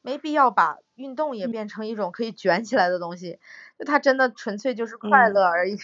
[0.00, 3.40] 没必要把运动也变成一种可以卷起来的东西。
[3.80, 5.76] 就他真的纯粹就是快乐而已。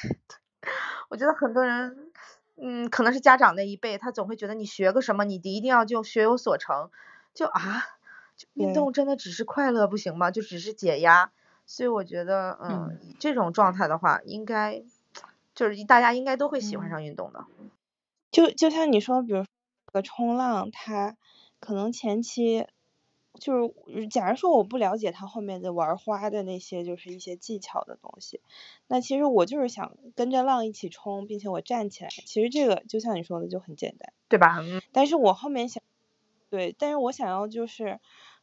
[1.08, 2.10] 我觉得很多人，
[2.56, 6.90] 嗯，可能是家长那一辈，他总会觉得你学个什么，你一定要就学有所成，
[7.34, 7.82] 就啊，
[8.54, 10.30] 运动真的只是快乐不行吗？
[10.30, 11.30] 就只是解压，
[11.66, 14.82] 所以我觉得，嗯，这种状态的话，应该
[15.54, 17.44] 就是大家应该都会喜欢上运动的。
[18.30, 19.44] 就就像你说，比如
[19.92, 21.16] 个冲浪，它
[21.60, 22.66] 可能前期。
[23.40, 28.40] 就是，假如说我不了解他后面的玩花的那些，就是一些技巧的东西，
[28.86, 34.62] 那其实我就是想跟着浪一起冲，并且我站起来，其实这个就像你说的就很简单，对吧？
[34.92, 35.82] 但是我后面想，
[36.48, 37.98] 对，但是我想要就是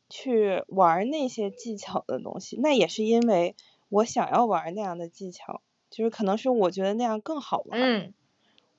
[0.10, 3.56] 去玩那些技巧的东西，那也是因为
[3.90, 8.14] 我想要玩那样的技巧，就是可能是我觉得那样更好玩，嗯，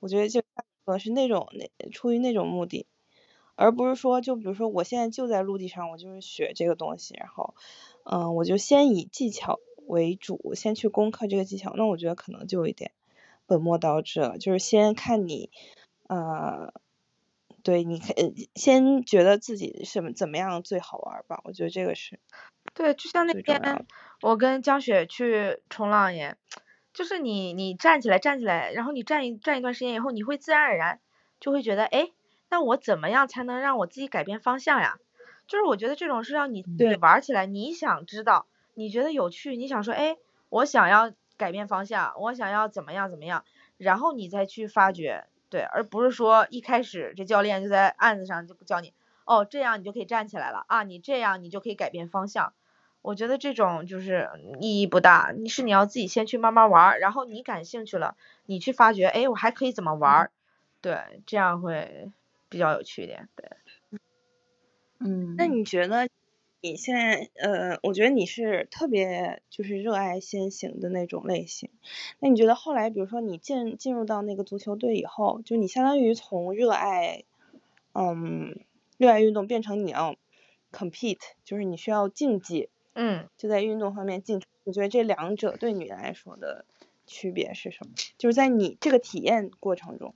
[0.00, 0.42] 我觉得就
[0.84, 2.86] 可能是那种那出于那种目的。
[3.62, 7.54] 而不是说，就比如说，我现在就在陆地上，我就是学这个东西，然后，
[8.02, 11.72] 嗯，我就先以技巧为主，先去攻克这个技巧。
[11.76, 12.90] 那我觉得可能就有一点
[13.46, 15.48] 本末倒置了，就是先看你，
[16.08, 16.74] 呃，
[17.62, 18.12] 对，你可
[18.56, 21.40] 先觉得自己什么怎么样最好玩吧。
[21.44, 22.18] 我觉得这个是。
[22.74, 23.86] 对，就像那天
[24.22, 26.36] 我跟江雪去冲浪耶，
[26.92, 30.98] 就是你你站起来站起来，然后你站一站一段时间以后，你会自然而然
[31.38, 32.10] 就会觉得，哎。
[32.52, 34.98] 那我怎么样才能让我自己改变方向呀？
[35.46, 38.44] 就是我觉得这种是要你你玩起来，你想知道，
[38.74, 40.18] 你觉得有趣，你想说，哎，
[40.50, 43.42] 我想要改变方向，我想要怎么样怎么样，
[43.78, 48.92] 然后你再去发掘，对，而不是说一开始这教练就在案子上就教你，
[49.24, 52.52] 哦，这样你就可以站起来了啊，你这样你就可以改变方向。
[53.00, 54.28] 我觉得这种就是
[54.60, 60.30] 意义不大，你是你要自己先去慢慢玩，然后你感兴趣了，你去发掘，哎，我还可以怎么玩？
[60.82, 62.12] 对，这样会。
[62.52, 63.48] 比较有趣一点，对，
[65.00, 66.06] 嗯，那你觉得
[66.60, 71.70] 你现在，呃，我觉得你是特别就是热爱先行的那种类型，
[72.20, 77.24] 那你觉得后来，比如说你进进入到那个足球队以后，就你相当于从热爱，
[77.94, 78.60] 嗯，
[78.98, 80.16] 热爱运动变成你要
[80.70, 86.66] compete，就是你需要竞技，嗯，就在运动方面竞，你觉得这两者对你来说的
[87.06, 87.94] 区别是什么？
[88.18, 90.14] 就是在你这个体验过程中，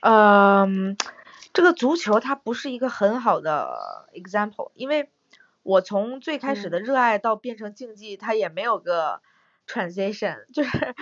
[0.00, 0.96] 嗯。
[1.52, 5.10] 这个足球它不是一个很好的 example，因为
[5.62, 9.20] 我从最开始的热爱到变成竞技，它也没有个
[9.66, 10.94] transition， 就是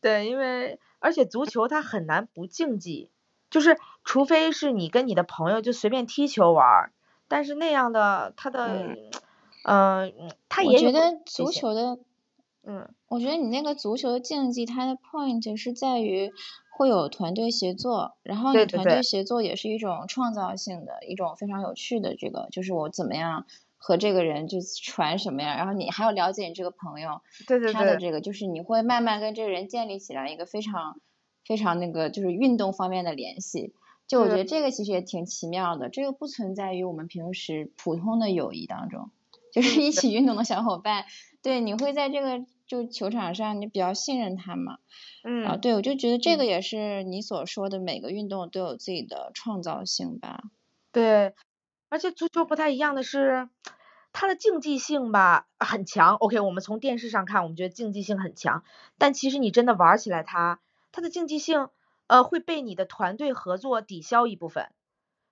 [0.00, 3.10] 对，因为而且足球它很难不竞技，
[3.50, 6.92] 就是除非是你跟你的朋友就随便踢球玩，
[7.26, 8.96] 但是那样的它的，
[9.64, 11.98] 嗯，它也觉得足球的，
[12.64, 16.32] 嗯，我觉得你那个足球的竞技，它的 point 是在于。
[16.76, 23.46] 会有团队协作，然后你团队协作也是一种创造性的一种非常有趣的这个，就是我怎么样
[23.78, 31.00] 和这个人就传什么呀，然后你还要了解你这个朋友，对对对，他的这个就是你会慢慢跟这个人建立起来一个非常
[31.46, 33.72] 非常那个就是运动方面的联系，
[34.06, 34.44] 就我觉得。
[34.44, 39.08] 这个其实也挺奇妙的，这个不存在于我们平时普通的友谊当中，
[39.50, 41.06] 就是一起运动的小伙伴，
[41.40, 42.44] 对，你会在这个。
[42.66, 44.78] 就球场上，你比较信任他嘛？
[45.22, 50.42] 嗯啊，对，我就觉得这个也是你所说的每个运动都有自己的创造性吧。
[50.92, 51.34] 对，
[51.88, 53.48] 而且足球不太一样的是，
[54.12, 56.14] 它的竞技性吧很强。
[56.14, 58.64] OK，我们从电视上看，我们觉得竞技性很强，
[58.98, 60.60] 但其实你真的玩起来，它
[60.92, 61.68] 它的竞技性
[62.06, 64.70] 呃会被你的团队合作抵消一部分。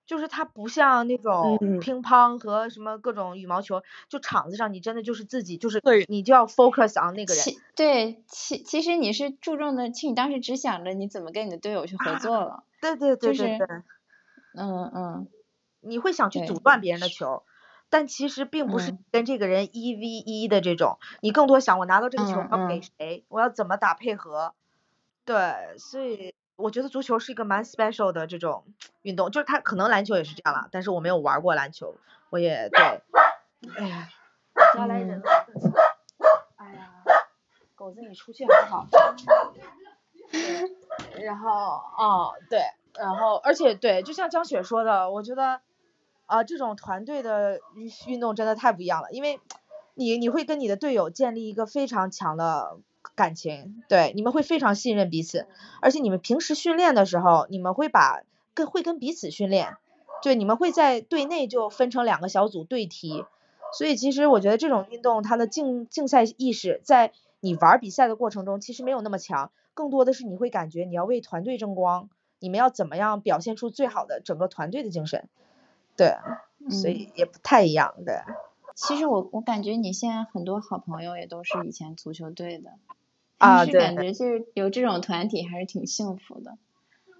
[0.05, 7.43] 就是它不像那种乒乓和什么各种羽毛球，就场子上你真的就是自己就是你就要 focus on 那个人。
[7.75, 12.63] 对，其其实你是注重的，其实你当时只想着你怎么跟你的队友去合作了。
[12.81, 13.67] 对对对对对。
[14.53, 15.27] 嗯嗯。
[15.81, 17.43] 你会想去阻断别人的球，
[17.89, 24.53] 但其实并不是跟这个人一 v 一的这种，你更多想我拿到这个球要给谁，我要怎么打配合。
[25.25, 26.33] 对，所以。
[26.57, 28.65] 我觉得足球是一个蛮 special 的这种
[29.01, 31.95] 运动，就是它可能篮球也是这样了，但是我没有玩过篮球，
[32.29, 33.01] 我也对。
[33.77, 34.07] 哎呀，
[34.73, 35.25] 家来人了。
[36.55, 37.03] 哎呀，
[37.75, 39.15] 狗子你出去好不好？
[41.19, 41.49] 然后，
[41.97, 42.61] 哦，对，
[42.93, 45.61] 然后，而且对，就像江雪说的，我觉得
[46.25, 47.59] 啊，这种团队的
[48.07, 49.41] 运动真的太不一样了，因为
[49.93, 52.77] 你你会跟你的队友建立一个非常强的。
[53.15, 55.47] 感情对你们会非常信任彼此，
[55.81, 58.21] 而且你们平时训练的时候，你们会把
[58.53, 59.77] 跟会跟彼此训练，
[60.21, 63.25] 对，你们会在队内就分成两个小组对踢，
[63.73, 75.27] 所以其实我觉得这种运动它的竞竞赛意识在你玩比赛的过程中其实没有那么强，更多的是你会感觉你要为团队争光，你们要怎么样表现出最好的整个团队的精神，
[75.95, 76.15] 对，
[76.69, 78.15] 所以也不太一样，对。
[78.75, 82.71] 其实我我感觉你现在很多好朋友也都是以前足球队的。
[83.37, 86.57] 啊，对，感觉就是有这种团体还是挺幸福的。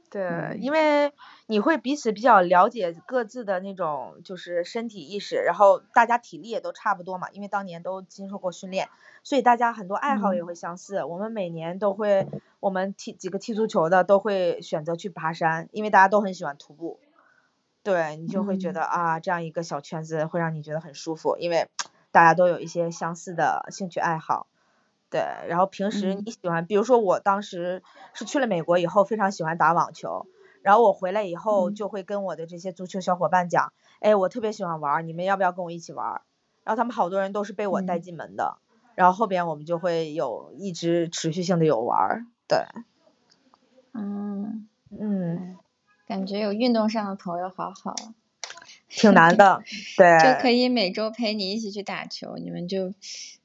[0.10, 1.12] 对，因为
[1.46, 8.88] 你会彼此比较了解各自的那种就是身体意识，然后大家体力也都差不多嘛，因为当年都经受过训练，
[9.24, 11.04] 所以大家很多爱好也会相似。
[11.04, 12.28] 我们每年都会，
[12.62, 17.00] 我们踢几个踢足球的都会选择去爬山，因为大家都很喜欢徒步。
[17.86, 21.70] 对你就会觉得啊，这样一个小圈子会让你觉得很舒服，因为
[22.12, 24.48] 大家都有一些相似的兴趣爱好。
[25.12, 27.84] 对，然后平时你喜欢，比如说我当时
[28.16, 30.26] 是去了美国以后，非常喜欢打网球，
[30.64, 36.22] 然后我回来以后就会跟我的这些足球小伙伴讲，哎，我特别喜欢玩，你们要不要跟我一起玩？
[36.64, 38.58] 然后他们好多人都是被我带进门的，
[38.96, 42.66] 然后后边我们就会有一直持续性的有玩，对，
[43.94, 44.68] 嗯。
[44.90, 45.58] 嗯。
[46.06, 47.96] 感觉有运动上的朋友好好，
[48.88, 49.64] 挺难的，
[49.98, 52.94] 对，就可以每周陪你一起去打球，你们就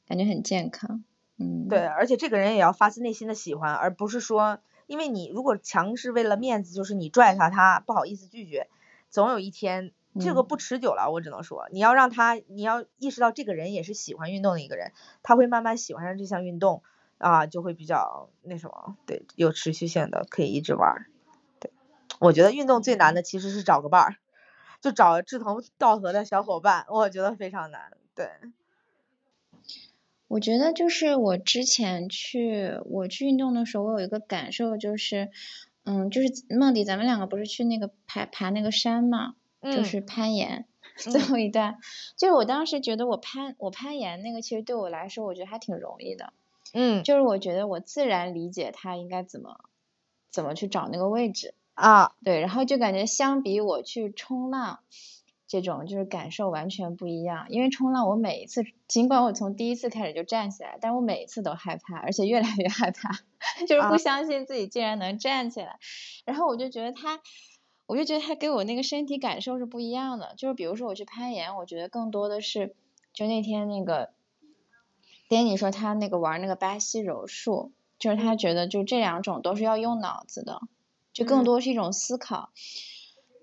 [0.06, 1.02] 感觉很健康，
[1.38, 8.68] 嗯，对，而且这个人也要发自内心的喜欢，而不是说，因为你如果强是为了面子，就是你拽他，他不好意思拒绝，
[9.08, 14.92] 总有一天这个不持久了，我只能说，你要让他，你要意识到这个人也是喜欢运动的一个人，
[15.22, 16.82] 他会慢慢喜欢上这项运动，
[17.16, 21.06] 啊，就会比较那什么，对，有持续性的，可以一直玩。
[22.20, 24.16] 我觉得运动最难的其实是找个伴儿，
[24.80, 27.92] 就找志同道合的小伙伴，我觉得非常难。
[28.14, 28.28] 对，
[30.28, 35.30] 我觉得就是我之前去我去运动的时候，我有一个感受就是，
[35.84, 40.66] 嗯，就是梦迪，咱们两个不是去那个爬爬那个山嘛，就是攀岩
[40.96, 41.78] 最后一段，
[42.18, 46.34] 就是我当时觉得我攀我攀岩那个其实对我来说，我觉得还挺容易的。
[46.74, 49.64] 嗯，就是我觉得我自然理解他应该怎么
[50.30, 51.54] 怎么去找那个位置。
[51.80, 54.80] 啊，对，然后就感觉相比我去冲浪，
[55.48, 57.46] 这种就是感受完全不一样。
[57.48, 63.10] 因为冲浪，我每一次，尽管我从第一次开始就站起来，但我每一次都害怕，而且越来越害怕，
[63.66, 65.78] 就是不相信自己竟然能站起来。
[66.26, 67.18] 然后我就觉得他，
[67.86, 70.34] 我就觉得他给我那个身体感受是不一样的。
[70.36, 72.74] 就是比如说我去攀岩，我觉得更多的是，
[73.14, 74.10] 就那天那个
[75.30, 80.60] ，Danny 说他那个玩那个巴西柔术，就是他觉得就这两种都是要用脑子的。
[81.12, 82.50] 就更多是一种思考，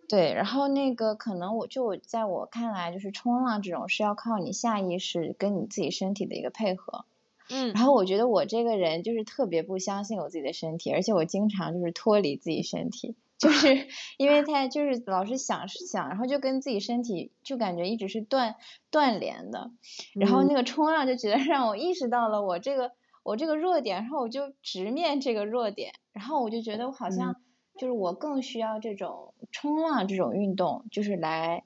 [0.08, 7.04] 对，然后那个可能我就在我看来，就是冲浪这种是要靠你下意识跟你自己身体的一个配合，
[7.50, 13.88] 嗯，然后我觉得我这个人就是特别不相信我自己的身体，而且我经常就是脱离自己身体，就 是
[14.18, 18.56] 因为他就是老是想想，然后就跟自己身体就感觉一直是断
[18.90, 19.72] 断联的，
[20.16, 22.94] 然后那个冲浪就觉得 让我意识到了我这个
[23.24, 27.36] 我这个弱点，然后我就直面这个弱点，然后我就觉得我好像。
[27.78, 31.64] 就是我更需要这种冲浪这种运动，就是来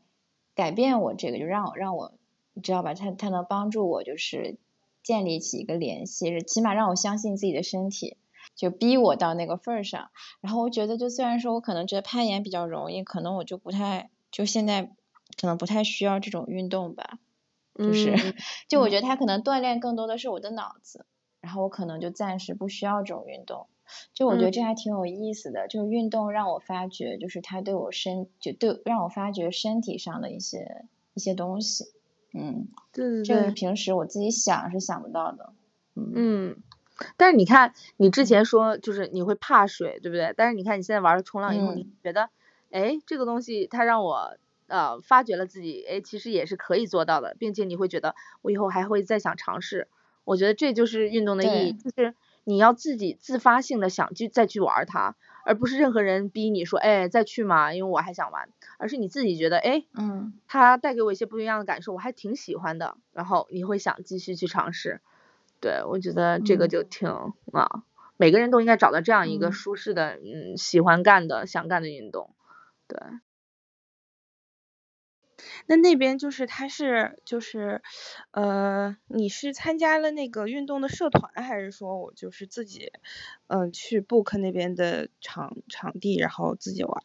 [0.53, 2.14] 改变我这个，就让我让我，
[2.53, 2.93] 你知道吧？
[2.93, 4.57] 它它能帮助我，就是
[5.03, 8.18] 建立起一个联系，起码让我相信自己的身体，
[8.55, 10.12] 就逼我到那个份儿上。
[10.41, 14.91] 然后我觉得，就虽然说我可能觉得攀岩比较容易，可能我就不太，就现在
[15.39, 17.20] 可能不太需要这种运动吧。
[17.76, 18.14] 就是，
[18.68, 21.05] 就我觉得它可能锻炼更多的是我的脑子，
[21.39, 23.68] 然后我可能就暂时不需要这种运动。
[24.14, 31.86] 就我觉得这还挺有意思的，就是运动让我发觉，就是它对我身就对让我发觉身体上的一些一些东西，
[32.34, 35.54] 嗯，对对对，这个平时我自己想是想不到的，
[35.96, 36.58] 嗯，
[37.18, 40.34] 但是你看你之前说就是你会怕水，对不对？
[40.38, 42.30] 但是你看你现在玩了冲浪以后，你觉得
[42.72, 44.38] 哎这个东西它让我
[44.68, 49.88] 呃发觉了自己，哎其实也是可以做到的，并且你会觉得我以后还会再想尝试，
[50.24, 52.16] 我觉得这就是运动的意义，就是。
[52.44, 55.16] 你要自己自发性的想去再去玩它，
[55.46, 65.02] 而不是任何人逼你说，哎，再去嘛，因为我还想玩，而是你自己觉得，哎，嗯，它带给我一些不一样的感受，我还挺喜欢的，然后你会想继续去尝试。
[65.60, 67.10] 对，我觉得这个就挺
[67.54, 67.84] 啊，
[68.18, 72.34] 每个人都应该找到这样一个舒适的，嗯，喜欢干的、想干的运动。
[72.88, 73.00] 对。
[75.68, 77.82] 那那边就是他是就是，
[78.32, 82.92] 呃，你是参加了那个运动的社团，还是说我就是自己，
[83.48, 87.04] 嗯，去 book 那边的场场地，然后自己玩？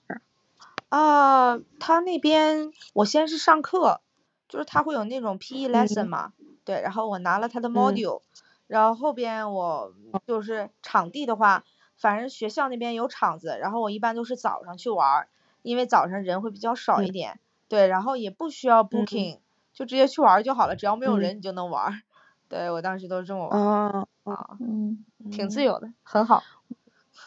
[0.89, 4.01] 啊，他那边我先是上课，
[4.49, 6.33] 就是他会有那种 PE lesson 嘛，
[6.65, 8.23] 对，然后我拿了他的 module，
[8.67, 9.93] 然后后边我
[10.27, 11.65] 就是场地的话，
[11.97, 15.29] 反正学校那边有场子，然后我一般都是早上去玩，
[15.63, 17.41] 因为早上人会比较少一点。
[17.69, 19.39] 对，然后也不需要 booking，
[19.73, 22.03] 就直接去玩就好了，只要没有人你就能玩。
[22.49, 23.61] 对我当时都是这么玩。
[23.61, 26.43] 啊啊，嗯，挺自由的，很好。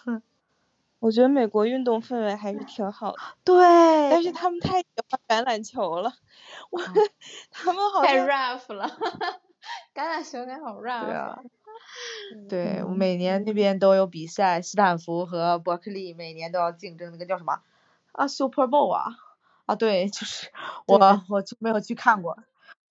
[0.05, 0.21] 哼，
[0.99, 3.17] 我觉得美国运动氛围还是挺好的。
[3.43, 3.57] 对。
[4.09, 6.13] 但是他们太喜欢橄榄球了，
[6.69, 6.79] 我
[7.51, 8.87] 他们好像太 rough 了，
[9.93, 11.05] 橄榄球该好 rough。
[11.05, 11.39] 对啊。
[12.47, 17.61] 对，每年那边都有比赛，斯坦福和伯克利每年都要竞争那个叫什么
[18.11, 19.15] 啊 Super Bowl 啊
[19.69, 20.49] 啊对，就是
[20.87, 20.97] 我
[21.29, 22.35] 我就没有去看过，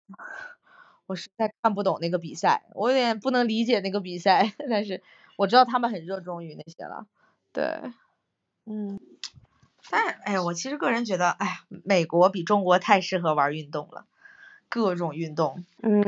[1.06, 5.02] 我实在看不懂那个比赛，我有点不能理解那个比赛， 但是
[5.38, 7.06] 我知道他们很热衷于那些了，
[7.54, 7.80] 对，
[8.66, 9.00] 嗯，
[9.88, 11.52] 但哎，我其实个人觉得，哎呀，
[11.84, 14.04] 美国比中国太适合玩运动了，
[14.68, 16.04] 各种运动，嗯，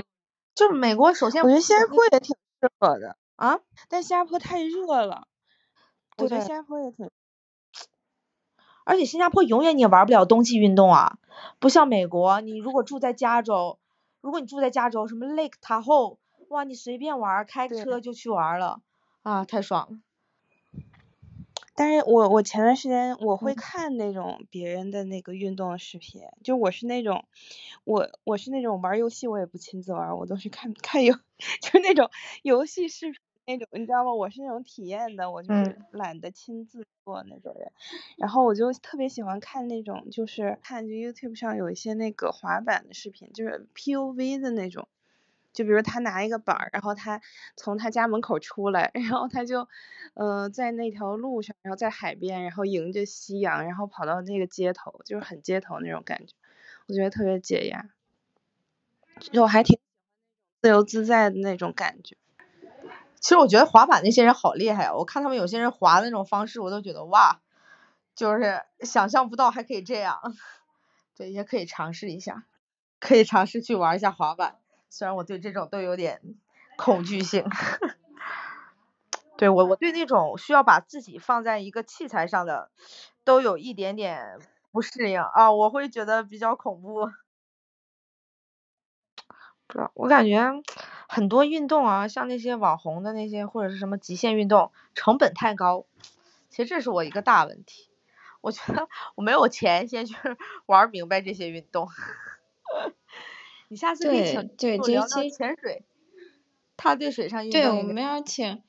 [0.54, 3.16] 就是美国首先我觉得新加坡也挺适合的。
[3.36, 5.28] 啊，但新加坡太热了，
[6.18, 6.40] 我觉得。
[6.40, 7.08] 新加坡也挺，
[8.88, 11.18] 而且新加坡永远你也玩不了冬季运动啊，
[11.58, 13.78] 不像美国，你如果住在加州，
[14.22, 16.16] 如果你住在加州，什么 Lake Tahoe，
[16.48, 18.80] 哇，你随便玩，开车就去玩了，
[19.22, 19.98] 啊，太爽了。
[21.74, 27.26] 但是我我前段时间我会嗯看那种别人的那个运动的视频，就我是那种，
[27.84, 31.14] 我我是那种玩游戏我也不亲自玩，我都是看看游，
[31.60, 32.08] 就那种
[32.42, 34.12] 游戏视频那种，你知道吗？
[34.12, 37.72] 我是那种体验的，我就是嗯懒得亲自做那种人。
[38.18, 44.86] 然后我就特别喜欢看那种，就是看就 YouTube 上有一些那个滑板的视频，就是 POV 的那种。
[45.54, 47.20] 就比如他拿一个板儿，然后他
[47.56, 49.66] 从他家门口出来，然后他就，
[50.14, 56.34] 呃，在那条路上，然后在海边，然后迎着夕阳，然后跑到那个街头，就是很街头那种感觉，
[56.86, 57.88] 我觉得特别解压，
[59.32, 59.80] 就我还挺
[60.62, 62.16] 自由自在的那种感觉。
[63.20, 67.40] 其实我觉得滑板那些人好厉害啊，我看他们有些人滑的那种方式，我都觉得哇，
[68.14, 70.20] 就是想象不到还可以这样，
[71.16, 72.44] 对，也可以尝试一下，
[73.00, 74.56] 可以尝试去玩一下滑板，
[74.88, 76.20] 虽然我对这种都有点
[76.76, 77.44] 恐惧性。
[79.36, 82.70] 对我，我对那种需要把自己放在一个器材上的，
[83.22, 84.40] 都有一点点
[84.72, 87.06] 不适应啊，我会觉得比较恐怖。
[89.68, 90.42] 不知道，我感觉
[91.08, 95.86] 很多运动啊，像那些网红的那些或者是什么极限运动，成本太高。
[96.50, 97.88] 其实这是我一个大问题，
[98.42, 100.14] 我觉得我没有钱先去
[100.66, 101.88] 玩明白这些运动。
[103.68, 105.82] 你下次可以对请对这我聊聊期潜水，
[106.76, 108.62] 他对水上运，动对我们要请。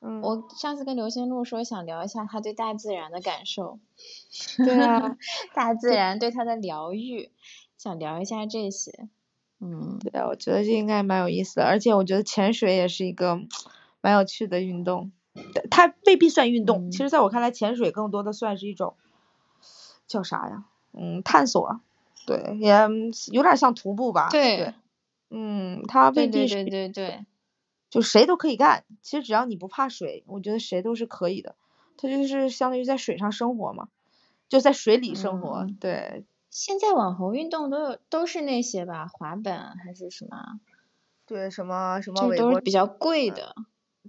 [0.00, 3.80] 嗯，我上次跟刘星路说想聊一下他对大自然的感受，
[4.58, 5.16] 对啊，
[5.54, 7.30] 大自然对他的疗愈，
[7.78, 9.08] 想聊一下这些。
[9.60, 13.40] 嗯，对啊，我觉得这应该蛮有意思的，而且我觉得潜水也是一个
[14.00, 15.12] 蛮有趣的运动，
[15.70, 18.94] 它未必算运动，其嗯实在我看来，潜水更多的算是一种
[20.06, 20.64] 叫啥呀？
[20.92, 21.80] 嗯，探索，
[22.26, 22.74] 对，也
[23.32, 24.74] 有点像徒步吧，对对，
[25.30, 26.88] 嗯，它未必是对对。
[26.90, 27.26] 对，
[27.88, 31.54] 就谁都可以干，其实只要你不怕水，我觉得谁都是可以的，
[31.96, 33.88] 它就是相当于在水上生活嘛，
[34.48, 35.76] 就在水里生活，嗯。
[35.80, 36.24] 对，
[36.56, 40.58] 现在网红运动都有都是那些吧，滑板还是什么，
[41.26, 43.54] 对，什么什么都是比较贵的。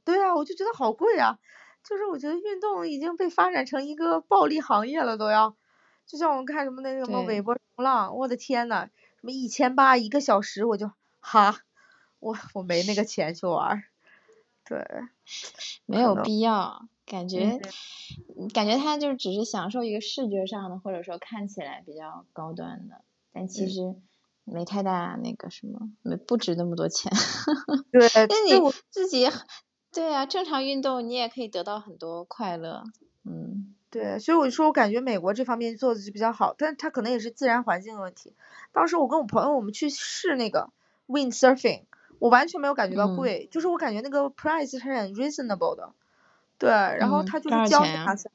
[0.05, 1.39] 对啊，我就觉得好贵啊！
[1.83, 5.57] 就是我觉得运动已经被发展成一个暴利行业了，都要。
[6.05, 8.87] 就像我们看什么那什么对韦伯冲浪，我的天呐，
[9.19, 10.89] 什么一千八一个小时，我就
[11.19, 11.59] 哈，
[12.19, 13.83] 我我没那个钱去玩儿。
[14.63, 14.87] 对，
[15.85, 17.59] 没有必要，感觉
[18.37, 23.01] 嗯，感觉他就只是享受一个视觉上的，或者说看起来比较高端的，
[23.33, 23.95] 但其嗯实
[24.43, 27.11] 没太大那个什么，没不值那么多钱。
[27.91, 29.27] 对， 那你自己，
[29.91, 32.83] 对啊，正常运动你也可以得到很多快乐。
[33.23, 38.33] 嗯，对，所以我说我感觉美国这方面做的就比较好，但它可能也是自然环境的问题。
[38.73, 40.69] 当时我跟我朋友我们去试那个
[41.07, 41.83] windsurfing，
[42.19, 45.93] 我完全没有感觉到嗯贵，就是我感觉那个 price 是很 reasonable 的。
[46.59, 48.29] 对，然后嗯他就是教你少钱呀哪些，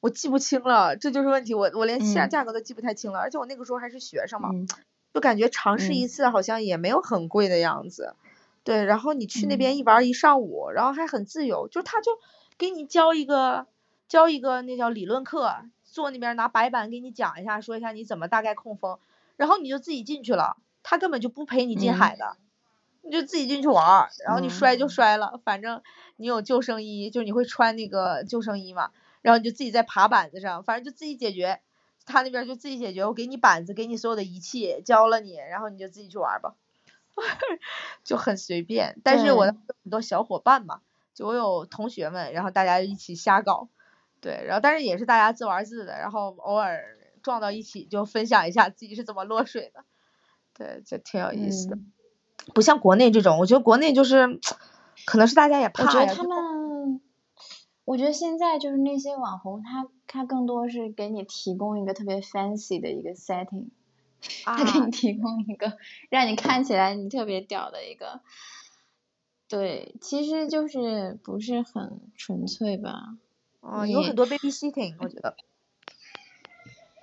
[0.00, 2.28] 我记不清了，这就是问题，我我连价嗯。
[2.28, 4.66] 价格都记不太清了，而且我那个时候还是学生嘛，嗯
[5.14, 8.14] 就感觉尝试一嗯次好像也没有很贵的样子。
[8.64, 9.58] 对，然后你去那嗯。
[9.58, 12.12] 边一玩一上午，然后还很自由，就他就
[12.58, 13.66] 给你教一个
[14.08, 15.52] 教一个那叫理论课，
[15.84, 18.98] 坐那边拿白板给你讲一下，说一下你怎么大概控风，
[19.36, 21.96] 然后你就自己进去了，他根本就不陪你进嗯。
[21.96, 22.36] 海的，
[23.06, 25.82] 你就自己进去玩儿，然后你嗯摔就摔了，反正
[26.16, 28.90] 你有救生衣，就你会穿那个救生衣嘛，
[29.22, 31.60] 然后你就自己在爬板子上，反正就自己解决。
[32.04, 36.54] 他那边就自己解决，我给你板子，给你所有的仪器，教了你，然后你就自己去玩儿吧，
[38.04, 39.00] 就很随便。
[39.02, 40.82] 但是我对有很多小伙伴嘛，
[41.14, 43.68] 就我有同学们，然后大家一起瞎搞，
[44.20, 49.84] 对，然后但是也是大家自玩自的，然后偶尔撞到一起就分享一下自己是怎么落水的，
[50.54, 51.76] 对，就挺有意思的。
[51.76, 51.92] 嗯
[52.54, 54.40] 不像国内这种，我觉得国内就是
[55.04, 57.00] 可能是大家也我怕我，觉得他们，
[57.84, 63.66] 我觉得现在就是那些网红，他他更多是给你提供一个特别 fancy 的一个 setting，
[64.44, 65.76] 他给啊你提供一个
[66.08, 68.20] 让你看起来你特别屌的一个
[69.48, 73.16] 对，其实就是不是很纯粹吧。
[73.60, 75.36] 嗯，有很多 babysitting，我觉得。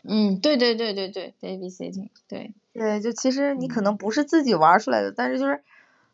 [0.04, 2.54] 嗯，对对对对对，babysitting，对。
[2.74, 5.64] 对，就其实你可能不是自己玩出来的，但是就是，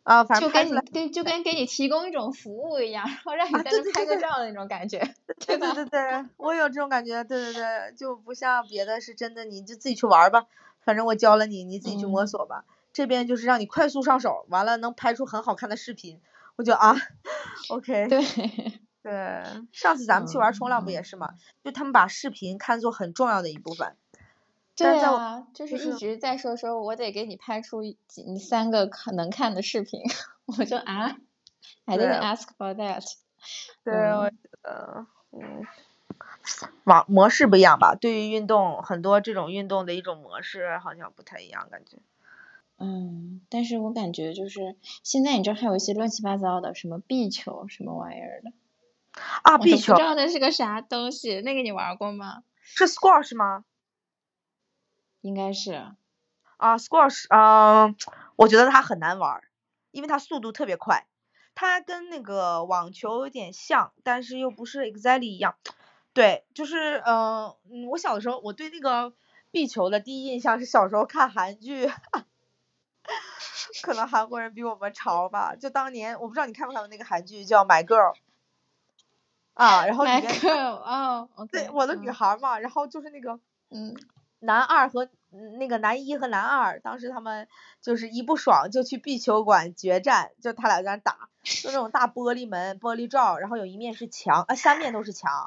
[0.04, 5.00] 啊，反正就跟你跟就跟给你提供一种服务一样，然后让你在那拍个照的那种感觉。
[5.48, 10.46] 对对对对，我有这种感觉，对对对，就不像别的是真的，你就自己去玩吧，
[10.82, 12.66] 反正我教了你，你自己去摸索吧。
[12.92, 16.20] 这边就是让你快速上手，完了能拍出很好看的视频，
[16.58, 16.96] 我就啊，
[17.70, 18.08] OK。
[18.10, 18.80] 对。
[19.02, 19.12] 对，
[19.72, 21.30] 上次咱们去玩冲浪不也是吗？
[21.64, 23.95] 就他们把视频看作很重要的一部分。
[24.76, 30.02] 对啊，就是一直在说说，我得给你拍出几三个看能看的视频。
[30.58, 31.18] 我就啊
[31.86, 33.04] ，I didn't ask for that。
[33.84, 35.66] 对，我觉得，嗯，
[36.86, 37.95] 网模式不一样吧？
[37.95, 41.97] 对于运动，很多这种运动的一种模式好像不太一样，感觉。
[42.78, 48.52] 嗯，但是我感觉就是现在你知道还有一些乱七八糟的，什么壁球什么玩意儿的。
[49.43, 49.93] 啊，壁球。
[49.93, 52.43] 不知道那是个啥东西，那个你玩过吗？
[52.63, 53.65] 是 squash 吗？
[55.22, 55.74] 应该是。
[56.57, 57.95] 啊，squash，嗯，
[58.36, 59.41] 我觉得它很难玩，
[59.91, 61.07] 因为它速度特别快。
[61.55, 65.55] 它跟那个网球有点像，但是又不是 exactly 一样。
[66.13, 67.55] 对，就是，嗯，
[67.89, 69.13] 我小的时候，我对那个
[69.51, 71.89] 壁球的第一印象是小时候看韩剧。
[73.84, 75.55] 可能韩国人比我们潮吧。
[75.55, 78.13] 就当年，我不知道你看没看过那个韩剧叫《My Girl》。
[79.60, 80.24] 啊， 然后里面
[80.82, 83.38] 啊，对，我的女孩嘛，然后就是那个，
[83.70, 83.93] 嗯，
[84.39, 85.10] 男二和
[85.57, 87.45] 那个男一和男二，当时他们
[87.82, 95.45] 就是一不爽就去壁球馆决战，就他俩在那打，就那种大玻璃门、玻璃罩，然后有一面是墙，啊，三面都是墙，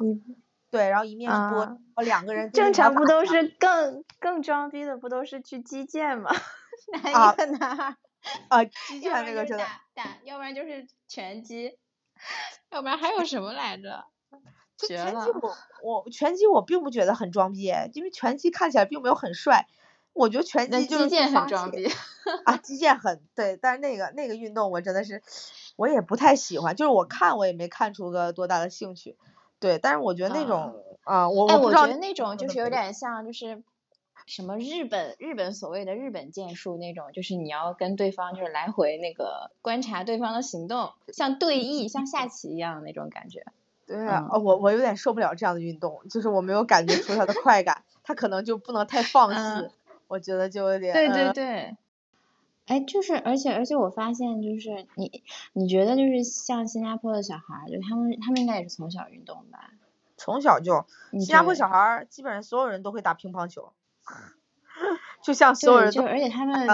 [0.70, 6.30] 对，然后一面是玻，两个人正常不都是更更装逼的不都是去击剑吗？
[7.02, 7.96] 男一和男二
[8.48, 11.78] 啊，击剑那个真的打，要不然就是拳击。
[12.70, 14.04] 要不然还有什么来着？
[14.78, 19.68] 拳击我我拳击我并不觉得很装逼，因为拳击看起来并没有很帅。
[20.12, 21.86] 我觉得拳击就是击剑很装逼
[22.44, 25.22] 啊，击剑很对，但是那个那个运动我真的是
[25.76, 29.16] 我也不太喜欢，就是我看我也没看出个多大的兴趣。
[29.60, 33.62] 对，但是我觉得那种啊，我我觉得那种就是有点像就是。
[34.26, 43.44] 什么日本日本所谓的日本剑术那种，就是你要跟对方就是来回那个观察对方的行动，像对弈像下棋一样的那种感觉。
[43.86, 49.70] 对啊，我我有点受不了这样的运动，就是我没有感觉出它的快感，它可能就不能太放肆，
[50.08, 50.94] 我觉得就有点。
[50.94, 51.76] 对对对。
[52.66, 59.72] 哎，就是而且而且我发现就是你你觉得就是像新加坡的小孩，就他们他们应该也是从小运动吧？
[60.16, 63.72] 从小就，新加坡小孩基本上所有人都会打乒乓球。
[65.22, 66.66] 就像所有人就而且他们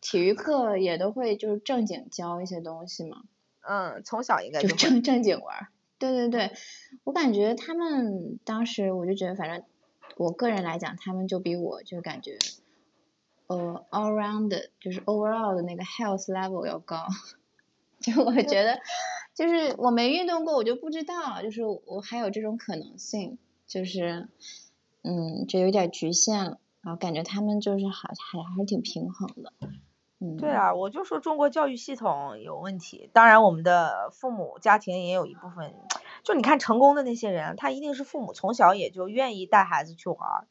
[0.00, 3.22] 体育课也都会就是正经教一些东西嘛。
[3.66, 5.68] 嗯，从小应该就正正经玩。
[5.98, 6.52] 对对对，
[7.04, 9.62] 我感觉他们当时我就觉得，反正
[10.16, 12.36] 我个人来讲，他们就比我就感觉
[13.46, 17.06] 呃 all round 就是 overall 的那个 health level 要高。
[18.00, 18.80] 就我觉得，
[19.34, 24.28] 就是我没运动过，我就不知道，就是我还有这种可能性，就是
[25.02, 26.58] 嗯，就有点局限了。
[26.84, 29.52] 然后感觉他们就是还还还是挺平衡的，
[30.20, 35.74] 嗯，对啊，我就说中国教育系统有问题，当然我们的父母家庭也有一部分，
[36.22, 40.46] 就你看成功的那些人，他一定是父母从小也就愿意带孩子去玩，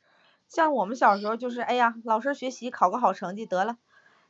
[0.47, 3.77] 像我们小时候就是，哎呀，老师学习考个好成绩得了，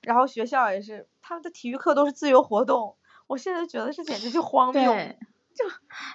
[0.01, 2.97] 然后学校也是，他们的体育课都是自由活动，
[3.27, 4.93] 我现在觉得这简直就荒谬。
[5.53, 5.65] 就，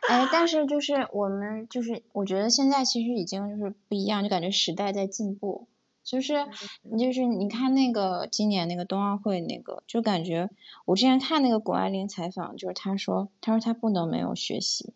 [0.08, 5.68] 哎，但是就是我们就是我觉得现在其实已经就是不一样，就感觉时代在进步。
[6.08, 6.46] 就是
[6.80, 10.48] 你就是你看那个今年那个冬奥会那个，就感觉
[10.86, 14.94] 我之前看那个谷爱凌采访，就是她说她说她不能没有学习，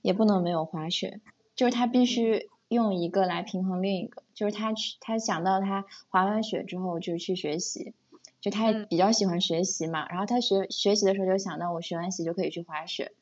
[0.00, 1.20] 也不能没有滑雪，
[1.54, 4.22] 就是她必须用一个来平衡另一个。
[4.32, 7.92] 就是她去她想到她滑完雪之后就去学习，
[8.40, 13.12] 就他比较喜欢学习嘛，然后他学学习的时候就想到我学完习就可以去滑雪，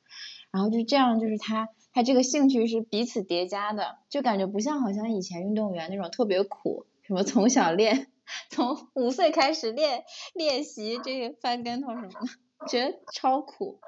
[0.53, 6.87] 然后就这样就是他他这个兴趣是彼此叠加的，就感觉不像好像以前运动员那种特别苦。
[7.07, 8.07] 什么从小练，
[8.49, 13.81] 从五岁开始练练习这个翻跟头什么的，觉得超苦。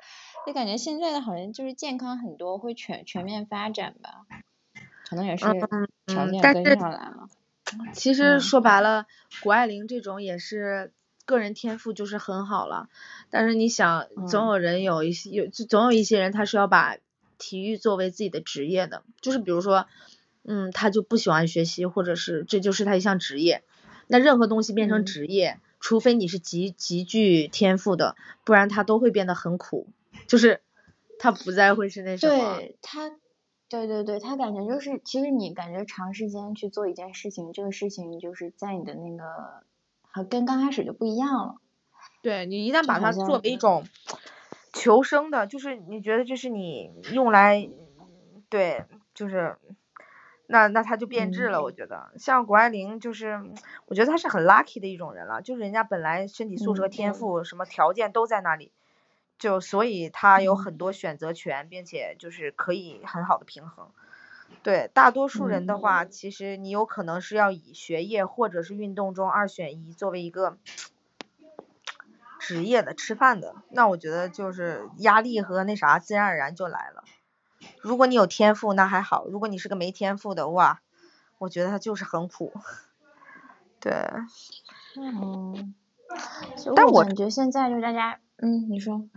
[0.46, 4.26] 就感觉现在的好像就是健康很多，会全全面发展吧，
[5.08, 5.46] 可能也是
[6.06, 7.28] 条件跟上来了。
[7.94, 9.06] 其实说白了，
[9.42, 10.92] 谷爱凌这种也是
[11.24, 12.90] 个人天赋就是很好了，
[13.30, 16.98] 但是你想，总有人有一些有，总有一些人他是要把
[17.38, 19.86] 体育作为自己的职业的，就是比如说。
[20.48, 23.64] 嗯，他就不喜欢学习，或者是这就是他一项职业。
[24.06, 29.88] 那任何东西变成职业，除非你是极极具天赋的，不然他都会变得很苦，
[30.28, 30.62] 就是
[31.18, 32.58] 他不再会是那什么。
[32.58, 33.10] 对他，
[33.68, 39.24] 对对对，他感觉就是，其实你感觉长时间去做一件事情，这个事情就是在你的那个
[40.02, 41.56] 和跟刚开始就不一样了。
[42.22, 43.84] 对你一旦把它作为一种
[44.72, 47.68] 求生的，就是你觉得这是你用来，
[48.48, 49.56] 对，就是。
[50.48, 53.40] 那那他就变质了，我觉得像谷爱凌就是，
[53.86, 58.72] 我觉得他是很 lucky 的一种人了，就是人家本来身体素质和天赋什么条件都在那里，
[59.38, 63.90] 就所以他有很多选择权，并且就是可以很好的平衡。
[64.62, 70.58] 对大多数人的话，其实你有可能是要以学业或者是运动中二选一作为一个
[72.38, 77.02] 职业的吃饭的，那我觉得就是压力和那啥自然而然就来了。
[77.80, 80.80] 如果你有天赋那还好，如果你是个没天赋的哇，
[81.38, 82.52] 我觉得他就是很苦。
[83.80, 83.92] 对，
[84.96, 85.74] 嗯，
[86.74, 89.08] 但我感觉现在就大家，嗯，你说，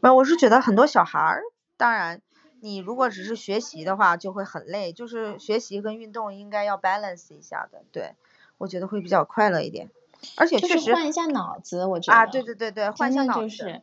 [0.00, 1.42] 没有，我是觉得很多小孩儿，
[1.76, 2.22] 当然
[2.60, 8.14] 你如果只是学习的话就会很累，就是学习跟运动应该要 balance 一下的，对，
[8.56, 9.90] 我觉得会比较快乐一点，
[10.36, 13.82] 而且确实换一下脑子，我觉得啊，对对对对，换一下脑子。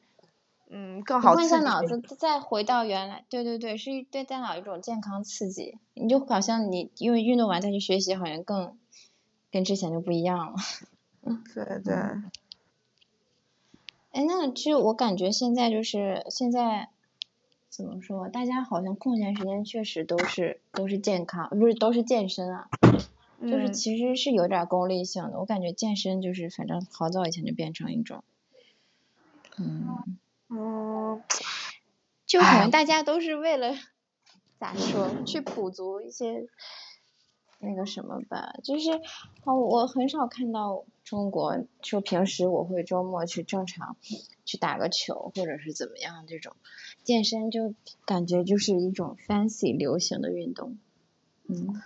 [0.68, 5.78] 嗯，更好换一下脑子，再回到原来，对对对，是对大脑一种健康刺激。
[5.93, 8.78] 你就好像你因为运动完再去学习，好像更
[9.51, 10.55] 跟之前就不一样了。
[11.22, 11.93] 嗯，对对。
[14.11, 16.89] 哎，那其实我感觉现在就是现在
[17.70, 22.70] 怎么说，大家好像空闲时间确实都是都是健康，不是都是健身啊，
[23.39, 25.39] 就是其实是有点功利性的。
[25.39, 28.24] 我感觉健身就是反正好早以前就变成一种，
[29.59, 30.18] 嗯。
[30.58, 31.22] 嗯，
[32.26, 33.76] 就可能大家都是为了
[34.58, 36.47] 咋说，去补足一些
[37.60, 38.53] 那个什么吧。
[38.64, 38.91] 就是
[39.43, 43.97] 哦，我很少看到中国就平时我会周末去正常
[44.45, 46.56] 去打个球或者是怎么样这种
[47.03, 47.74] 健身，就
[48.06, 50.78] 感觉就是一种 fancy 流行的运动。
[51.47, 51.82] 嗯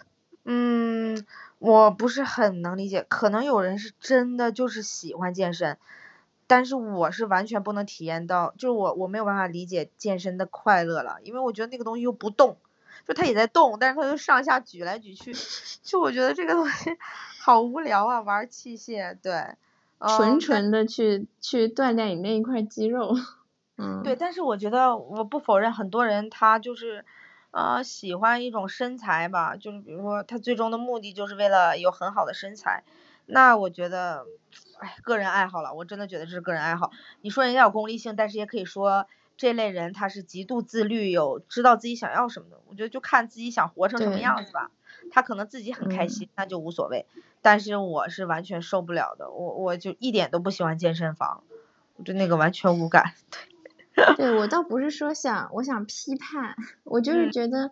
[0.46, 1.26] 嗯，
[1.60, 5.78] 我不是很能理解，可能有人是真的就是喜欢健身。
[6.50, 12.58] 但是我是完全不能体验到，就是我我没有办法理解健身的快乐了，因为我觉得那个东西又不动，
[13.08, 15.32] 就它也在动，但是它又上下举来举去，
[15.84, 16.98] 就我觉得这个东西
[17.40, 19.46] 好无聊啊，玩器械，对，
[20.18, 23.16] 纯纯的去去锻炼你那一块肌肉，
[23.78, 27.06] 嗯，对，但是我觉得我不否认很多人他就是
[27.52, 32.84] 呃喜欢一种身材吧，就是比如说他最终的目的就是为了有很好的身材，
[33.30, 34.26] 那我觉得。
[34.80, 36.92] 哎，个人爱好了，我真的觉得这是个人爱好。
[37.20, 42.62] 你说人家有功利性，但是也可以说这类人他是极度自律，有知道自己想要什么的。
[42.66, 44.72] 我觉得就看自己想活成什么样子吧。
[45.12, 47.06] 他可能自己很开心，那就无所谓。
[47.42, 51.44] 但是我是完全受不了的，我我就一点都不喜欢健身房，
[51.98, 53.12] 我对那个完全无感。
[53.94, 56.56] 对，对我倒不是说想，我想批判，
[56.86, 57.72] 我就是觉得。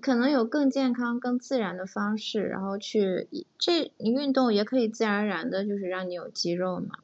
[0.00, 3.28] 可能有更健康、更自然的方式，然后去
[3.58, 6.98] 这你运动也可以自然而然的，就是让你有肌肉嘛。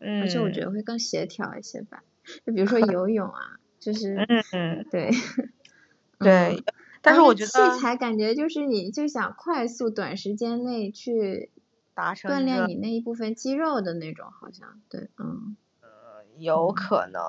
[0.00, 0.20] 嗯。
[0.20, 2.02] 而且我觉得会更协调一些吧。
[2.46, 5.10] 就比如说游泳啊，就是嗯对
[6.20, 6.64] 对。
[7.02, 11.50] 但是我觉得器材感觉就是你就想快速短时间内去
[11.94, 15.56] 达成锻炼你那一部分肌肉的那种，好像对，嗯。
[16.38, 17.22] 有可能，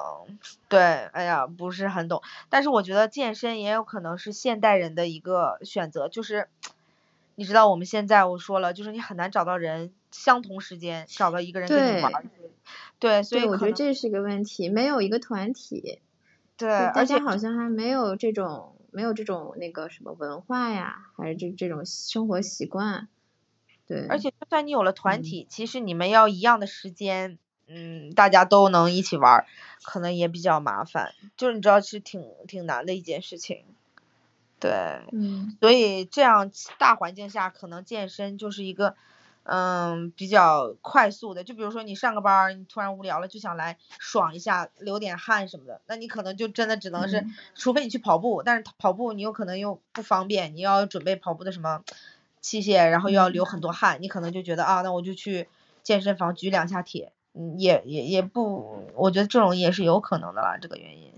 [0.68, 6.50] 对，哎呀，不是很懂，但是我觉得健身也有可能是现代人的一个选择，就是
[7.36, 12.30] 你知道我们现在我说了，就是你很难找到人相同时间找到一个人跟你玩，
[13.00, 16.00] 对，所以我觉得这是个问题，没有一个团体，
[16.58, 23.08] 对，而且好像还没有这种没有这种那个什么文化呀，还是这这种生活习惯，
[23.88, 24.32] 对，而且。
[24.32, 27.40] 就算你有了团体，其实你们要一样的时间。
[27.68, 29.46] 嗯，大家都能一起玩，
[29.84, 33.64] 可能也比较麻烦，就是你知道是挺挺难的一件事情，
[34.60, 34.72] 对，
[35.12, 38.96] 嗯，所以这样大环境下，可能健身就是一个
[39.44, 51.84] 嗯比较快速的，就比如说你上个班，你突然无聊了就想来爽一下，流点汗什么的，那你可能就真的只能是，除非你去跑步，但是跑步你有可能又不方便，你要准备跑步的什么
[52.42, 55.48] 器械，然后又要流很多汗，你可能就觉得啊，那我就去
[55.84, 57.12] 健身房举两下铁。
[57.36, 61.14] 嗯，也也也不，我觉得这种也是有可能的啦，这个原因，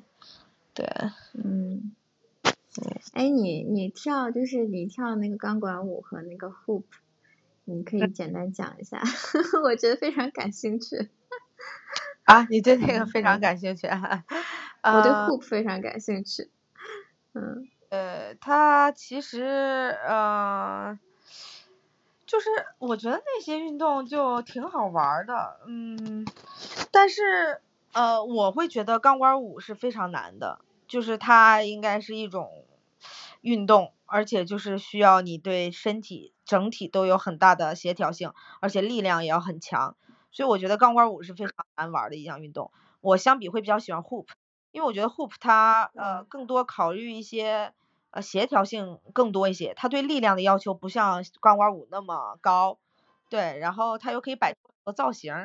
[0.74, 0.86] 对，
[1.34, 1.92] 嗯，
[3.14, 6.84] 哎，你你跳就是你跳那个钢管舞和那个 hoop，
[7.66, 9.02] 你可以简单讲一下，
[9.64, 11.10] 我觉得非常感兴趣。
[12.26, 13.88] 啊，你对那个非常感兴趣？
[13.88, 14.26] 啊？
[14.84, 16.50] 我对 hoop 非常感兴趣。
[17.34, 17.68] 嗯。
[17.90, 19.44] 呃，它其实，
[20.06, 21.00] 呃。
[22.28, 26.28] 就是我觉得那些运动就挺好玩的，嗯，
[26.92, 27.62] 但是
[27.94, 32.66] 呃，我会觉得钢管舞是非常难的，就是它应该是一种
[33.40, 39.96] 运动，而且就是需要你对身体整体都有很大的协调性，而且力量也要很强，
[40.34, 42.72] 所以我觉得钢管舞是非常难玩的一项运动。
[43.00, 44.26] 我相比会比较喜欢 hoop，
[44.74, 47.74] 因为我觉得 hoop 它呃更多考虑一些。
[48.18, 52.80] 呃，协调性更多一些，它对力量的要求不像钢管舞那么高，
[53.30, 55.36] 对，然后它又可以摆很多造型，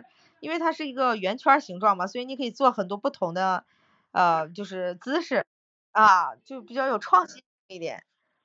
[0.40, 3.66] 因为它是一个圆圈形状嘛，所以你可以做很多不同的
[4.12, 5.44] 呃就是姿势
[5.90, 8.04] 啊，就比较有创新一点。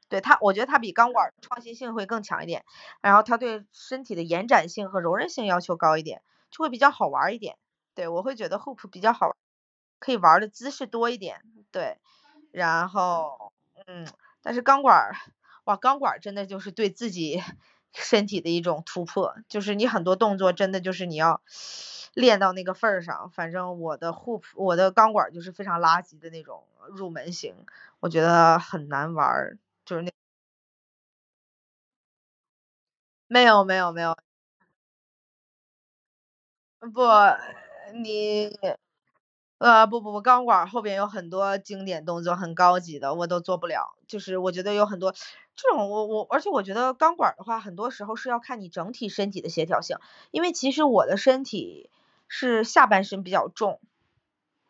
[0.09, 2.65] 对它，我觉得它比钢管创新性会更强一点，
[2.99, 6.21] 然后它对身体的延展性和柔韧性要求高一点，
[6.51, 7.55] 就会比较好玩一点。
[7.95, 9.37] 对我会觉得 hoop 比较好，
[9.99, 11.97] 可以玩的姿势多一点，对，
[12.51, 13.53] 然后。
[13.87, 14.05] 嗯，
[14.41, 15.13] 但是钢管，
[15.63, 17.41] 哇，钢管真的就是对自己
[17.93, 21.41] 身体的一种突破，就是你很多动作真的就是你要
[22.13, 23.29] 练到那个份儿上。
[23.31, 27.55] 反正我的护我的钢管就是非常垃圾的那种入门型，
[28.01, 30.11] 我觉得很难玩儿，就是那
[33.29, 34.17] 没有没有没有，
[36.93, 37.01] 不，
[38.03, 38.57] 你。
[39.59, 43.95] 呃不不不，钢管后边有很多经典动作，很高级的，我都做不了。
[44.07, 45.11] 就是我觉得有很多
[45.55, 49.97] 这种，我我而且我觉得钢管的话，很多时候是要看你整体身体的协调性，
[50.29, 51.89] 因为其实我的身体
[52.27, 53.79] 是下半身比较重，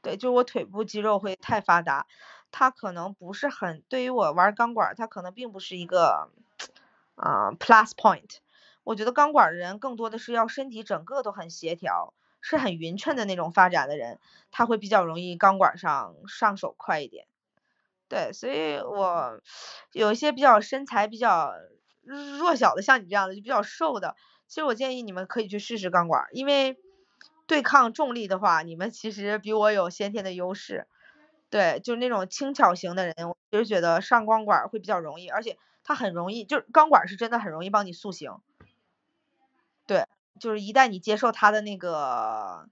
[0.01, 2.07] 对，就我腿部肌肉会太发达，
[2.51, 6.29] 它可能不是很对于我玩钢管，它可能并不是一个
[7.15, 8.37] 啊 plus point。
[8.85, 12.13] 我觉得钢管的人更多的是要身体整个都很协调。
[12.49, 14.19] 是很匀称的那种发展的人，
[14.51, 17.27] 他会比较容易钢管上上手快一点。
[18.07, 19.41] 对，所以我
[19.91, 21.51] 有一些比较身材比较
[22.03, 24.15] 弱小的，像你这样的就比较瘦的，
[24.47, 26.77] 其实我建议你们可以去试试钢管，因为
[27.47, 30.87] 对抗重力的话，你们其实比我有先天的优势。
[31.49, 38.31] 对，就是那种轻巧型的人，我就觉得上钢管会比较容易，而且它很容易，就是钢管是真的很容易帮你塑形。
[39.85, 40.05] 对。
[40.39, 42.67] 就是一旦你接受他的那个，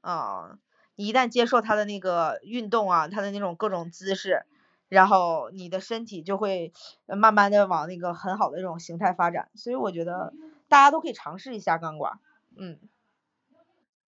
[0.00, 0.58] 啊，
[0.96, 4.44] 你一旦接受他的那个运动啊，他的那种各种姿势，
[4.88, 6.72] 然后你的身体就会
[7.06, 9.48] 慢慢的往那个很好的这种形态发展。
[9.54, 10.32] 所以我觉得
[10.68, 12.18] 大家都可以尝试一下钢管，
[12.56, 12.78] 嗯，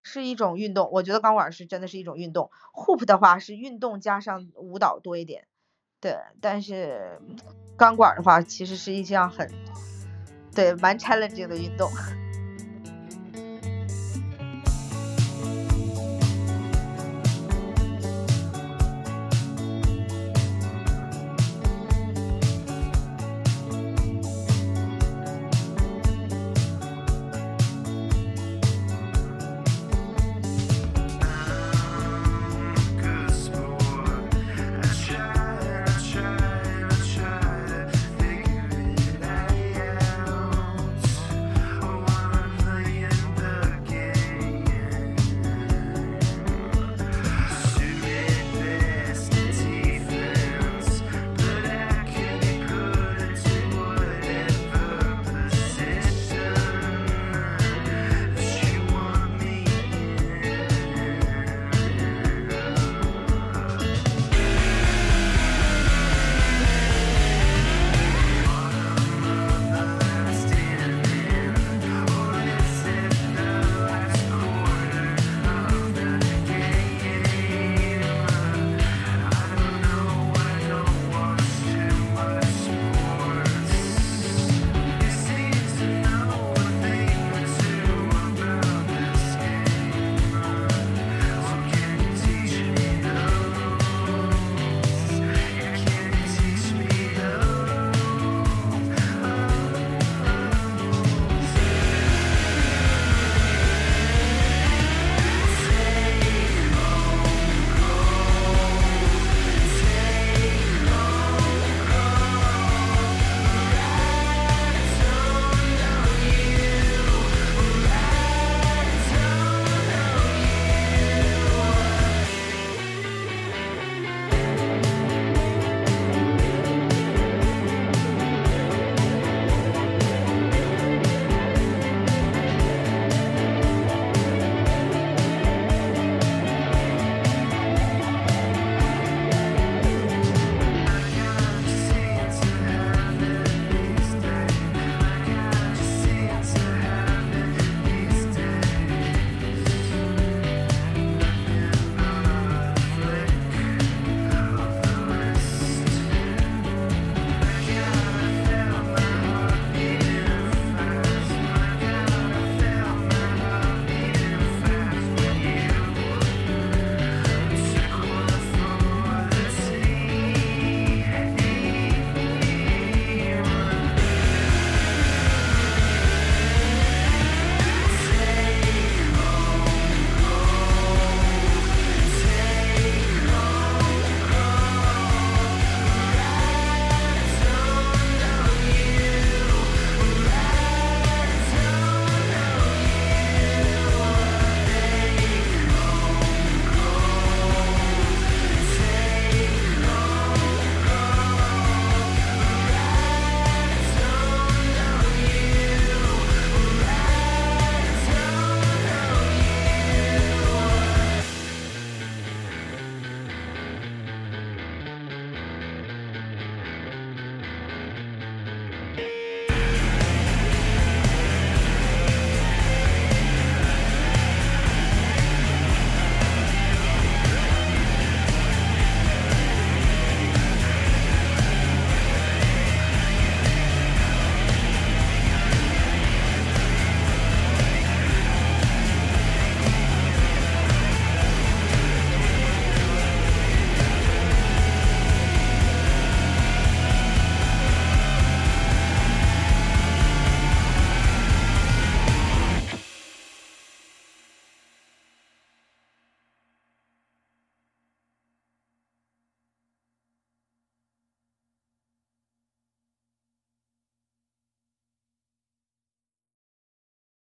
[0.03, 0.91] 是一种运动。
[0.93, 2.51] 我觉得钢管是真的是一种运动。
[2.75, 5.47] Hoop 的话是运动加上舞蹈多一点，
[6.01, 7.21] 对，但是
[7.77, 9.51] 钢管的话其实是一项很，
[10.55, 11.91] 对，蛮 challenging 的运动。